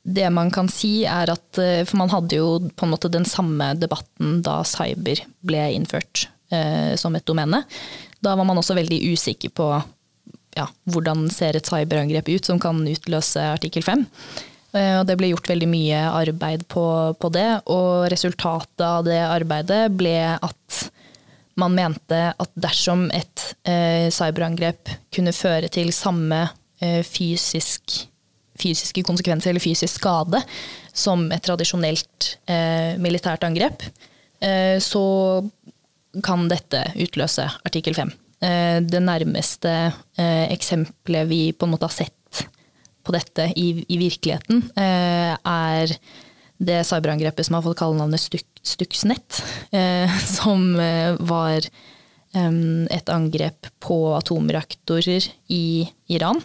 det 0.03 0.29
man 0.31 0.51
kan 0.51 0.69
si 0.69 1.05
er 1.05 1.29
at 1.29 1.57
eh, 1.59 1.83
For 1.83 1.97
man 1.97 2.09
hadde 2.09 2.35
jo 2.39 2.69
på 2.75 2.85
en 2.85 2.93
måte 2.93 3.11
den 3.11 3.25
samme 3.25 3.75
debatten 3.75 4.41
da 4.41 4.63
cyber 4.63 5.19
ble 5.43 5.71
innført 5.75 6.29
eh, 6.49 6.95
som 6.95 7.15
et 7.15 7.25
domene. 7.27 7.63
Da 8.21 8.35
var 8.35 8.45
man 8.47 8.57
også 8.57 8.75
veldig 8.77 9.01
usikker 9.13 9.49
på 9.49 9.67
ja, 10.57 10.65
hvordan 10.89 11.27
ser 11.29 11.55
et 11.55 11.67
cyberangrep 11.67 12.29
ut 12.29 12.45
som 12.45 12.59
kan 12.59 12.79
utløse 12.87 13.41
artikkel 13.51 13.83
5. 13.83 14.05
Eh, 14.73 14.95
og 14.99 15.07
det 15.07 15.19
ble 15.19 15.33
gjort 15.33 15.51
veldig 15.51 15.69
mye 15.69 16.01
arbeid 16.09 16.65
på, 16.71 16.87
på 17.19 17.33
det, 17.35 17.49
og 17.67 18.07
resultatet 18.11 18.87
av 18.87 19.03
det 19.05 19.19
arbeidet 19.27 19.83
ble 19.99 20.17
at 20.39 20.87
man 21.57 21.75
mente 21.77 22.19
at 22.31 22.51
dersom 22.59 23.07
et 23.15 23.43
eh, 23.67 24.07
cyberangrep 24.13 24.91
kunne 25.13 25.33
føre 25.35 25.69
til 25.73 25.89
samme 25.95 26.43
eh, 26.83 27.01
fysisk, 27.05 27.95
fysiske 28.57 29.03
konsekvenser 29.05 29.51
eller 29.51 29.63
fysisk 29.63 29.99
skade 29.99 30.41
som 30.97 31.27
et 31.33 31.43
tradisjonelt 31.45 32.29
eh, 32.49 32.93
militært 33.01 33.45
angrep, 33.47 33.85
eh, 34.41 34.77
så 34.83 35.03
kan 36.25 36.47
dette 36.49 36.83
utløse 36.97 37.45
artikkel 37.67 37.97
5. 37.97 38.13
Eh, 38.41 38.77
det 38.85 39.01
nærmeste 39.01 39.73
eh, 40.17 40.45
eksempelet 40.53 41.29
vi 41.29 41.41
på 41.53 41.67
en 41.67 41.73
måte 41.73 41.89
har 41.89 41.97
sett 41.97 42.13
på 43.07 43.13
dette 43.15 43.49
i, 43.55 43.69
i 43.87 43.97
virkeligheten, 44.01 44.65
er 44.75 45.93
det 46.57 46.83
cyberangrepet 46.83 47.45
som 47.45 47.57
har 47.57 47.61
fått 47.61 47.77
kallenavnet 47.77 48.41
Stuxnet, 48.61 49.43
eh, 49.71 50.17
som 50.37 50.79
eh, 50.79 51.15
var 51.19 51.61
et 52.37 53.09
angrep 53.09 53.65
på 53.81 53.95
atomreaktorer 54.13 55.25
i 55.47 55.87
Iran. 56.07 56.41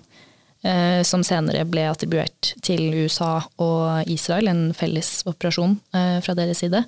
Eh, 0.62 1.02
som 1.02 1.24
senere 1.26 1.66
ble 1.68 1.82
attribuert 1.90 2.52
til 2.64 2.94
USA 2.94 3.42
og 3.60 4.08
Israel, 4.08 4.48
en 4.48 4.62
felles 4.78 5.10
operasjon 5.28 5.74
fra 5.92 6.36
deres 6.38 6.62
side. 6.62 6.84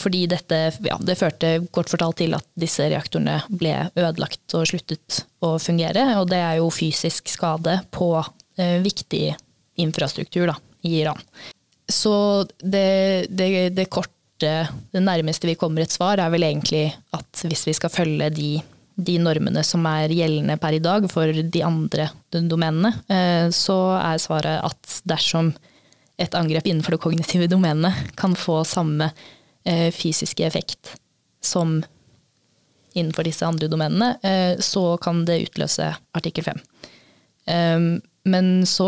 Fordi 0.00 0.20
dette 0.30 0.58
ja, 0.86 0.96
det 1.02 1.16
førte 1.18 1.48
kort 1.74 1.90
fortalt 1.90 2.20
til 2.20 2.36
at 2.36 2.44
disse 2.58 2.84
reaktorene 2.90 3.40
ble 3.48 3.72
ødelagt 3.98 4.54
og 4.58 4.68
sluttet 4.70 5.22
å 5.42 5.56
fungere. 5.62 6.04
Og 6.20 6.28
det 6.30 6.38
er 6.38 6.60
jo 6.60 6.68
fysisk 6.74 7.28
skade 7.32 7.80
på 7.94 8.12
viktig 8.84 9.24
infrastruktur 9.82 10.52
da, 10.52 10.58
i 10.86 11.00
Iran. 11.00 11.18
Så 11.90 12.46
det, 12.58 13.26
det, 13.28 13.70
det, 13.74 13.86
korte, 13.90 14.52
det 14.92 15.02
nærmeste 15.02 15.48
vi 15.50 15.56
kommer 15.58 15.84
et 15.84 15.94
svar, 15.94 16.20
er 16.20 16.32
vel 16.32 16.46
egentlig 16.46 16.88
at 17.16 17.44
hvis 17.44 17.66
vi 17.68 17.74
skal 17.76 17.92
følge 17.92 18.30
de, 18.34 18.50
de 18.94 19.18
normene 19.22 19.64
som 19.66 19.84
er 19.90 20.14
gjeldende 20.14 20.58
per 20.60 20.76
i 20.76 20.82
dag 20.82 21.06
for 21.12 21.30
de 21.30 21.64
andre 21.66 22.10
domenene, 22.30 22.94
eh, 23.10 23.48
så 23.54 23.78
er 23.98 24.22
svaret 24.22 24.66
at 24.70 25.00
dersom 25.08 25.52
et 26.20 26.36
angrep 26.36 26.68
innenfor 26.68 26.96
det 26.96 27.02
kognitive 27.02 27.48
domenet 27.48 28.12
kan 28.20 28.36
få 28.36 28.60
samme 28.68 29.10
eh, 29.64 29.88
fysiske 29.94 30.44
effekt 30.46 30.94
som 31.40 31.80
innenfor 32.90 33.24
disse 33.24 33.46
andre 33.46 33.70
domenene, 33.70 34.16
eh, 34.26 34.60
så 34.60 34.98
kan 35.00 35.24
det 35.24 35.44
utløse 35.48 35.92
artikkel 36.16 36.44
5. 36.50 36.62
Men 38.30 38.48
så 38.68 38.86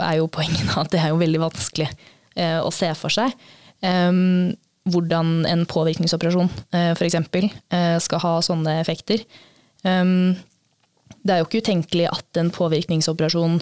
er 0.00 0.20
jo 0.20 0.30
poenget 0.32 0.70
at 0.80 0.92
det 0.94 1.00
er 1.02 1.10
jo 1.10 1.20
veldig 1.20 1.40
vanskelig 1.42 1.88
å 2.36 2.70
se 2.74 2.88
for 2.98 3.12
seg. 3.12 3.34
Hvordan 4.82 5.44
en 5.46 5.62
påvirkningsoperasjon 5.70 6.48
eh, 6.74 6.90
f.eks. 6.96 7.14
Eh, 7.14 7.98
skal 8.02 8.22
ha 8.24 8.32
sånne 8.42 8.80
effekter. 8.80 9.22
Det 9.82 11.30
er 11.34 11.38
jo 11.38 11.46
ikke 11.46 11.60
utenkelig 11.62 12.06
at 12.10 12.38
en 12.38 12.50
påvirkningsoperasjon 12.54 13.56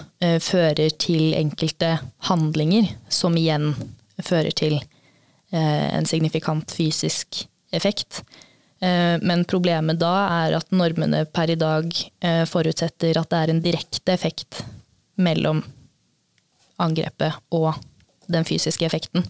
fører 0.45 0.93
til 1.01 1.33
enkelte 1.37 1.95
handlinger, 2.29 2.91
som 3.09 3.37
igjen 3.41 3.73
fører 4.21 4.53
til 4.57 4.77
en 5.57 6.07
signifikant 6.09 6.73
fysisk 6.77 7.41
effekt. 7.73 8.21
Men 8.85 9.47
problemet 9.49 10.01
da 10.01 10.13
er 10.45 10.59
at 10.61 10.77
normene 10.77 11.25
per 11.33 11.53
i 11.53 11.59
dag 11.61 11.89
forutsetter 12.53 13.17
at 13.21 13.33
det 13.33 13.41
er 13.41 13.55
en 13.55 13.65
direkte 13.65 14.13
effekt 14.13 14.61
mellom 15.17 15.65
angrepet 16.81 17.41
og 17.57 17.73
den 18.33 18.47
fysiske 18.49 18.87
effekten. 18.87 19.27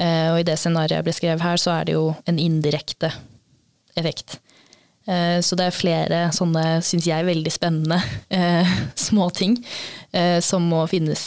Eh, 0.00 0.30
og 0.32 0.40
i 0.40 0.46
det 0.48 0.56
scenarioet 0.60 1.00
jeg 1.00 1.10
beskrev 1.10 1.44
her, 1.44 1.60
så 1.60 1.76
er 1.78 1.88
det 1.88 1.98
jo 1.98 2.08
en 2.30 2.40
indirekte 2.40 3.12
effekt. 3.98 4.38
Eh, 5.06 5.40
så 5.42 5.58
det 5.58 5.66
er 5.66 5.74
flere 5.74 6.22
sånne, 6.34 6.78
syns 6.86 7.08
jeg, 7.08 7.26
veldig 7.26 7.52
spennende 7.52 7.98
eh, 8.30 8.74
småting 9.08 9.56
eh, 10.14 10.38
som 10.44 10.68
må 10.70 10.84
finnes 10.90 11.22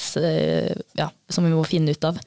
Ja, 0.95 1.09
som 1.29 1.47
vi 1.47 1.53
må 1.53 1.63
finne 1.67 1.95
ut 1.95 2.07
av. 2.07 2.19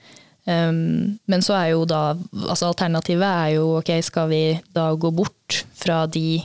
Um, 0.48 1.18
men 1.28 1.42
så 1.44 1.52
er 1.58 1.66
jo 1.74 1.82
da 1.84 2.14
Altså 2.32 2.70
alternativet 2.70 3.26
er 3.26 3.50
jo 3.58 3.66
ok, 3.82 3.90
skal 4.00 4.30
vi 4.30 4.42
da 4.72 4.86
gå 4.96 5.10
bort 5.12 5.58
fra 5.76 6.06
de 6.08 6.38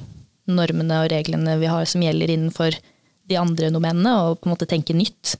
normene 0.51 0.97
og 1.05 1.11
reglene 1.13 1.55
vi 1.61 1.69
har 1.71 1.87
som 1.87 2.03
gjelder 2.03 2.33
innenfor 2.33 2.75
de 3.31 3.37
andre 3.39 3.69
domenene, 3.71 4.11
og 4.25 4.41
på 4.41 4.49
en 4.49 4.53
måte 4.57 4.67
tenke 4.67 4.95
nytt? 4.97 5.37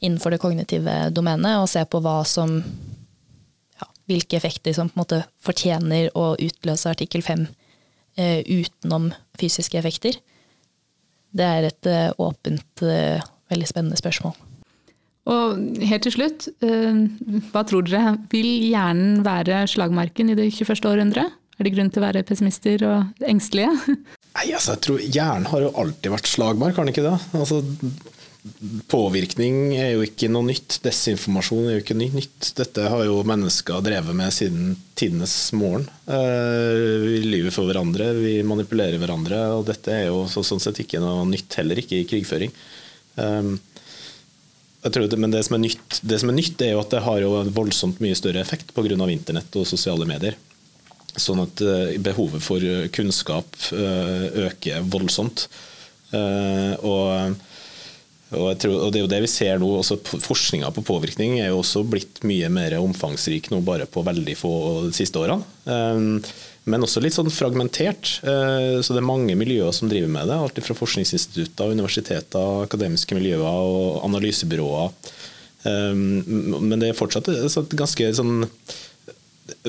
Innenfor 0.00 0.34
det 0.34 0.40
kognitive 0.42 0.96
domenet, 1.14 1.60
og 1.60 1.68
se 1.70 1.84
på 1.88 2.00
hva 2.04 2.20
som 2.28 2.58
ja, 2.60 3.88
hvilke 4.10 4.38
effekter 4.40 4.76
som 4.76 4.90
på 4.90 4.96
en 4.96 5.02
måte 5.04 5.22
fortjener 5.44 6.10
å 6.18 6.32
utløse 6.40 6.90
artikkel 6.90 7.24
5 7.26 7.46
eh, 8.20 8.40
utenom 8.46 9.10
fysiske 9.40 9.80
effekter. 9.80 10.20
Det 11.30 11.46
er 11.46 11.68
et 11.68 11.90
eh, 11.90 12.08
åpent, 12.18 12.84
eh, 12.84 13.22
veldig 13.52 13.68
spennende 13.68 14.00
spørsmål. 14.00 14.34
Og 15.30 15.60
helt 15.86 16.06
til 16.06 16.14
slutt, 16.14 16.48
eh, 16.64 17.02
hva 17.52 17.62
tror 17.68 17.84
dere? 17.86 18.16
Vil 18.32 18.48
hjernen 18.70 19.20
være 19.26 19.62
slagmarken 19.70 20.32
i 20.32 20.38
det 20.38 20.48
21. 20.56 20.88
århundre? 20.90 21.28
Er 21.60 21.66
det 21.66 21.74
grunn 21.74 21.90
til 21.92 22.00
å 22.00 22.06
være 22.06 22.24
pessimister 22.24 22.82
og 22.88 23.26
engstelige? 23.28 23.74
Nei, 24.36 24.46
altså, 24.54 24.72
jeg 24.72 24.82
tror 24.86 25.02
Hjernen 25.02 25.50
har 25.50 25.66
jo 25.66 25.74
alltid 25.82 26.14
vært 26.14 26.30
slagmark, 26.30 26.76
har 26.78 26.86
den 26.86 26.94
ikke 26.94 27.04
det? 27.04 27.16
Altså, 27.36 27.60
Påvirkning 28.88 29.74
er 29.76 29.90
jo 29.92 30.04
ikke 30.06 30.30
noe 30.32 30.46
nytt. 30.48 30.78
Desinformasjon 30.80 31.66
er 31.68 31.74
jo 31.74 31.82
ikke 31.82 31.96
noe 31.98 32.14
nytt. 32.14 32.52
Dette 32.56 32.86
har 32.88 33.02
jo 33.04 33.18
mennesker 33.28 33.82
drevet 33.84 34.16
med 34.16 34.32
siden 34.32 34.70
tidenes 34.96 35.34
morgen. 35.52 35.84
Eh, 36.08 36.76
vi 37.04 37.18
lyver 37.26 37.52
for 37.52 37.68
hverandre, 37.68 38.08
vi 38.16 38.38
manipulerer 38.46 38.96
hverandre, 39.00 39.42
og 39.58 39.66
dette 39.68 39.92
er 39.92 40.06
jo 40.08 40.24
sånn 40.32 40.62
sett 40.62 40.80
ikke 40.80 41.02
noe 41.04 41.26
nytt, 41.28 41.58
heller 41.60 41.82
ikke 41.82 41.98
i 42.00 42.06
krigføring. 42.08 42.54
Eh, 43.20 43.50
det, 44.88 45.20
men 45.20 45.36
det 45.36 45.44
som, 45.44 45.58
er 45.58 45.64
nytt, 45.66 46.00
det 46.00 46.22
som, 46.22 46.32
er 46.32 46.38
nytt, 46.40 46.64
er 46.64 46.72
jo 46.72 46.80
at 46.80 46.96
det 46.96 47.04
har 47.04 47.20
jo 47.20 47.34
en 47.42 47.52
voldsomt 47.52 48.00
mye 48.00 48.16
større 48.16 48.40
effekt 48.40 48.72
pga. 48.72 48.96
internett 49.12 49.60
og 49.60 49.68
sosiale 49.68 50.08
medier. 50.08 50.40
Sånn 51.12 51.44
at 51.44 51.60
eh, 51.60 52.00
behovet 52.00 52.40
for 52.40 52.64
kunnskap 52.96 53.52
øker 53.76 54.80
voldsomt. 54.88 55.50
Og 56.10 57.36
og, 58.30 58.50
tror, 58.62 58.76
og, 58.76 58.92
Det 58.92 59.00
er 59.00 59.04
jo 59.04 59.10
det 59.10 59.22
vi 59.24 59.30
ser 59.30 59.58
nå. 59.58 59.70
også 59.80 59.98
Forskninga 60.22 60.70
på 60.74 60.84
påvirkning 60.86 61.38
er 61.40 61.50
jo 61.50 61.62
også 61.64 61.82
blitt 61.88 62.22
mye 62.26 62.50
mer 62.52 62.76
omfangsrik 62.78 63.50
nå 63.50 63.58
bare 63.66 63.88
på 63.90 64.04
veldig 64.06 64.36
få 64.38 64.52
de 64.86 64.94
siste 64.94 65.18
årene. 65.18 65.42
Um, 65.66 66.20
men 66.70 66.84
også 66.84 67.02
litt 67.02 67.16
sånn 67.16 67.32
fragmentert. 67.32 68.20
Så 68.20 68.92
det 68.92 69.00
er 69.00 69.06
mange 69.06 69.34
miljøer 69.34 69.72
som 69.74 69.88
driver 69.90 70.12
med 70.12 70.28
det. 70.28 70.36
Alt 70.36 70.60
fra 70.62 70.76
forskningsinstitutter, 70.76 71.72
universiteter, 71.72 72.66
akademiske 72.66 73.16
miljøer 73.16 73.42
og 73.42 74.04
analysebyråer. 74.04 74.92
Men 75.64 76.76
det 76.76 76.92
er 76.92 77.00
fortsatt 77.00 77.32
ganske 77.74 78.12
sånn 78.20 78.44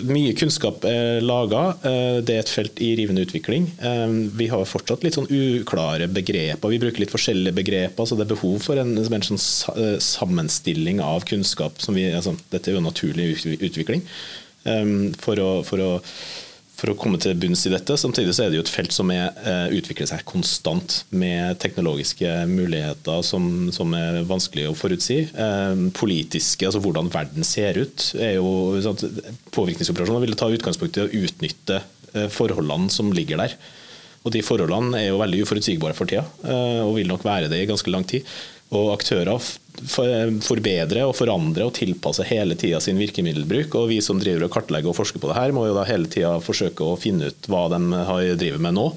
mye 0.08 0.34
kunnskap 0.38 0.86
er 0.88 1.24
laga. 1.24 1.64
Eh, 1.88 2.20
det 2.26 2.36
er 2.36 2.44
et 2.44 2.52
felt 2.52 2.82
i 2.84 2.92
rivende 3.00 3.24
utvikling. 3.26 3.68
Eh, 3.80 4.14
vi 4.38 4.48
har 4.52 4.68
fortsatt 4.70 5.06
litt 5.06 5.18
sånn 5.18 5.30
uklare 5.30 6.10
begreper. 6.12 6.74
Vi 6.74 6.82
bruker 6.82 7.04
litt 7.04 7.14
forskjellige 7.14 7.58
begreper. 7.58 8.06
så 8.06 8.18
Det 8.18 8.28
er 8.28 8.34
behov 8.36 8.60
for 8.66 8.82
en, 8.82 8.96
en 8.98 9.28
sånn 9.28 9.42
eh, 9.76 9.98
sammenstilling 10.02 11.02
av 11.06 11.26
kunnskap. 11.30 11.82
Vi, 11.92 12.08
altså, 12.12 12.36
dette 12.54 12.72
er 12.72 12.80
jo 12.80 12.86
naturlig 12.86 13.34
utvikling. 13.60 14.06
For 14.62 15.42
å, 15.42 15.50
for 15.66 15.82
å 15.82 15.92
for 16.82 16.92
å 16.92 16.98
komme 16.98 17.20
til 17.22 17.38
bunns 17.38 17.62
i 17.70 17.72
dette. 17.74 17.96
Samtidig 18.00 18.34
så 18.34 18.46
er 18.46 18.52
det 18.52 18.58
jo 18.58 18.64
et 18.66 18.74
felt 18.74 18.94
som 18.96 19.12
er, 19.14 19.30
uh, 19.46 19.68
utvikler 19.78 20.10
seg 20.10 20.24
konstant, 20.28 21.02
med 21.14 21.60
teknologiske 21.62 22.30
muligheter 22.50 23.22
som, 23.26 23.70
som 23.76 23.94
er 23.98 24.24
vanskelig 24.30 24.70
å 24.72 24.78
forutsi. 24.78 25.20
Uh, 25.38 25.90
politiske, 25.98 26.66
altså 26.66 26.82
hvordan 26.82 27.12
verden 27.14 27.46
ser 27.46 27.78
ut, 27.84 28.08
er 28.18 28.40
jo 28.40 28.80
sånn, 28.82 28.98
Påvirkningsoperasjoner 29.54 30.26
vil 30.26 30.40
ta 30.40 30.50
utgangspunkt 30.50 30.98
i 30.98 31.06
å 31.06 31.12
utnytte 31.22 31.84
uh, 31.84 32.28
forholdene 32.34 32.90
som 32.94 33.14
ligger 33.14 33.44
der. 33.44 33.56
Og 34.26 34.34
De 34.34 34.42
forholdene 34.46 34.98
er 34.98 35.08
jo 35.12 35.22
veldig 35.22 35.46
uforutsigbare 35.46 35.98
for 35.98 36.10
tida, 36.10 36.22
og 36.86 36.92
vil 36.94 37.08
nok 37.10 37.24
være 37.26 37.48
det 37.50 37.64
i 37.64 37.70
ganske 37.70 37.90
lang 37.90 38.04
tid. 38.06 38.28
Og 38.78 38.92
aktører 38.94 39.34
forbedre 40.46 41.06
og 41.08 41.16
forandre 41.18 41.66
og 41.68 41.76
tilpasse 41.78 42.26
hele 42.28 42.58
tida 42.60 42.82
sin 42.84 43.00
virkemiddelbruk. 43.02 43.76
Og 43.80 43.90
vi 43.94 44.02
som 44.04 44.20
driver 44.22 44.48
og 44.48 44.54
kartlegger 44.54 44.92
og 44.92 44.98
forsker 45.00 45.22
på 45.22 45.32
det 45.32 45.40
her, 45.40 45.56
må 45.56 45.68
jo 45.68 45.76
da 45.78 45.88
hele 45.90 46.12
tida 46.12 46.38
forsøke 46.44 46.86
å 46.86 47.00
finne 47.00 47.32
ut 47.32 47.52
hva 47.52 47.68
de 47.74 47.84
driver 48.40 48.64
med 48.64 48.78
nå. 48.78 48.88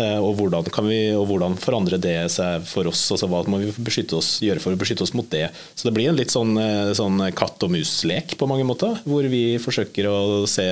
Eh, 0.00 0.16
og 0.16 0.38
hvordan, 0.38 0.64
kan 0.72 0.86
vi, 0.88 1.12
og 1.12 1.26
hvordan 1.28 1.54
forandrer 1.60 2.00
det 2.00 2.16
seg 2.32 2.64
for 2.64 2.88
oss? 2.88 3.04
altså 3.12 3.28
Hva 3.28 3.42
må 3.50 3.60
vi 3.60 3.72
oss, 4.16 4.30
gjøre 4.40 4.62
for 4.62 4.72
å 4.72 4.80
beskytte 4.80 5.04
oss 5.04 5.12
mot 5.16 5.28
det? 5.28 5.50
Så 5.76 5.88
Det 5.88 5.94
blir 5.96 6.08
en 6.08 6.16
litt 6.16 6.32
sånn, 6.32 6.56
eh, 6.56 6.92
sånn 6.96 7.20
katt 7.36 7.62
og 7.62 7.74
mus-lek 7.74 8.38
på 8.40 8.48
mange 8.48 8.64
måter. 8.64 8.96
Hvor 9.04 9.28
vi 9.28 9.58
forsøker 9.60 10.08
å 10.08 10.48
se 10.48 10.64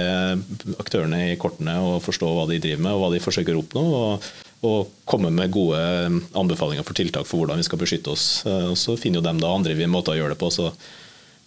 aktørene 0.80 1.32
i 1.32 1.36
kortene 1.40 1.76
og 1.84 2.00
forstå 2.06 2.30
hva 2.32 2.46
de 2.48 2.62
driver 2.62 2.86
med 2.86 2.96
og 2.96 3.04
hva 3.04 3.12
de 3.12 3.24
forsøker 3.26 3.56
å 3.56 3.64
oppnå. 3.64 3.84
og 4.00 4.30
og 4.66 4.90
komme 5.08 5.30
med 5.32 5.52
gode 5.54 5.78
anbefalinger 6.36 6.84
for 6.84 6.96
tiltak 6.96 7.28
for 7.28 7.40
hvordan 7.40 7.60
vi 7.60 7.66
skal 7.66 7.80
beskytte 7.80 8.12
oss. 8.12 8.26
Eh, 8.46 8.66
og 8.72 8.76
Så 8.78 8.96
finner 9.00 9.20
jo 9.20 9.26
dem 9.26 9.40
da 9.40 9.52
andre 9.54 9.74
måter 9.88 10.14
å 10.14 10.20
gjøre 10.20 10.34
det 10.34 10.40
på. 10.42 10.50
så 10.52 10.72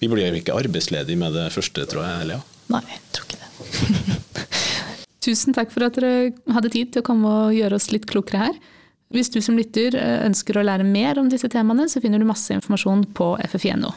Vi 0.02 0.10
blir 0.10 0.28
jo 0.28 0.42
ikke 0.42 0.58
arbeidsledige 0.58 1.18
med 1.18 1.34
det 1.38 1.52
første, 1.54 1.86
tror 1.86 2.04
jeg. 2.04 2.22
Eller, 2.26 2.42
ja. 2.42 2.42
Nei, 2.74 2.84
jeg 2.90 3.02
tror 3.14 3.26
ikke 3.28 3.42
det. 3.42 4.48
Tusen 5.24 5.56
takk 5.56 5.72
for 5.72 5.86
at 5.86 5.96
dere 5.96 6.34
hadde 6.52 6.72
tid 6.74 6.92
til 6.92 7.04
å 7.04 7.08
komme 7.08 7.30
og 7.46 7.54
gjøre 7.56 7.78
oss 7.78 7.92
litt 7.94 8.10
klokere 8.10 8.48
her. 8.50 8.58
Hvis 9.14 9.30
du 9.30 9.40
som 9.46 9.56
lytter 9.60 9.96
eh, 9.96 10.24
ønsker 10.26 10.58
å 10.58 10.66
lære 10.66 10.88
mer 10.88 11.22
om 11.22 11.30
disse 11.30 11.48
temaene, 11.54 11.86
så 11.88 12.02
finner 12.02 12.20
du 12.20 12.26
masse 12.28 12.56
informasjon 12.56 13.06
på 13.14 13.36
ffi.no. 13.46 13.94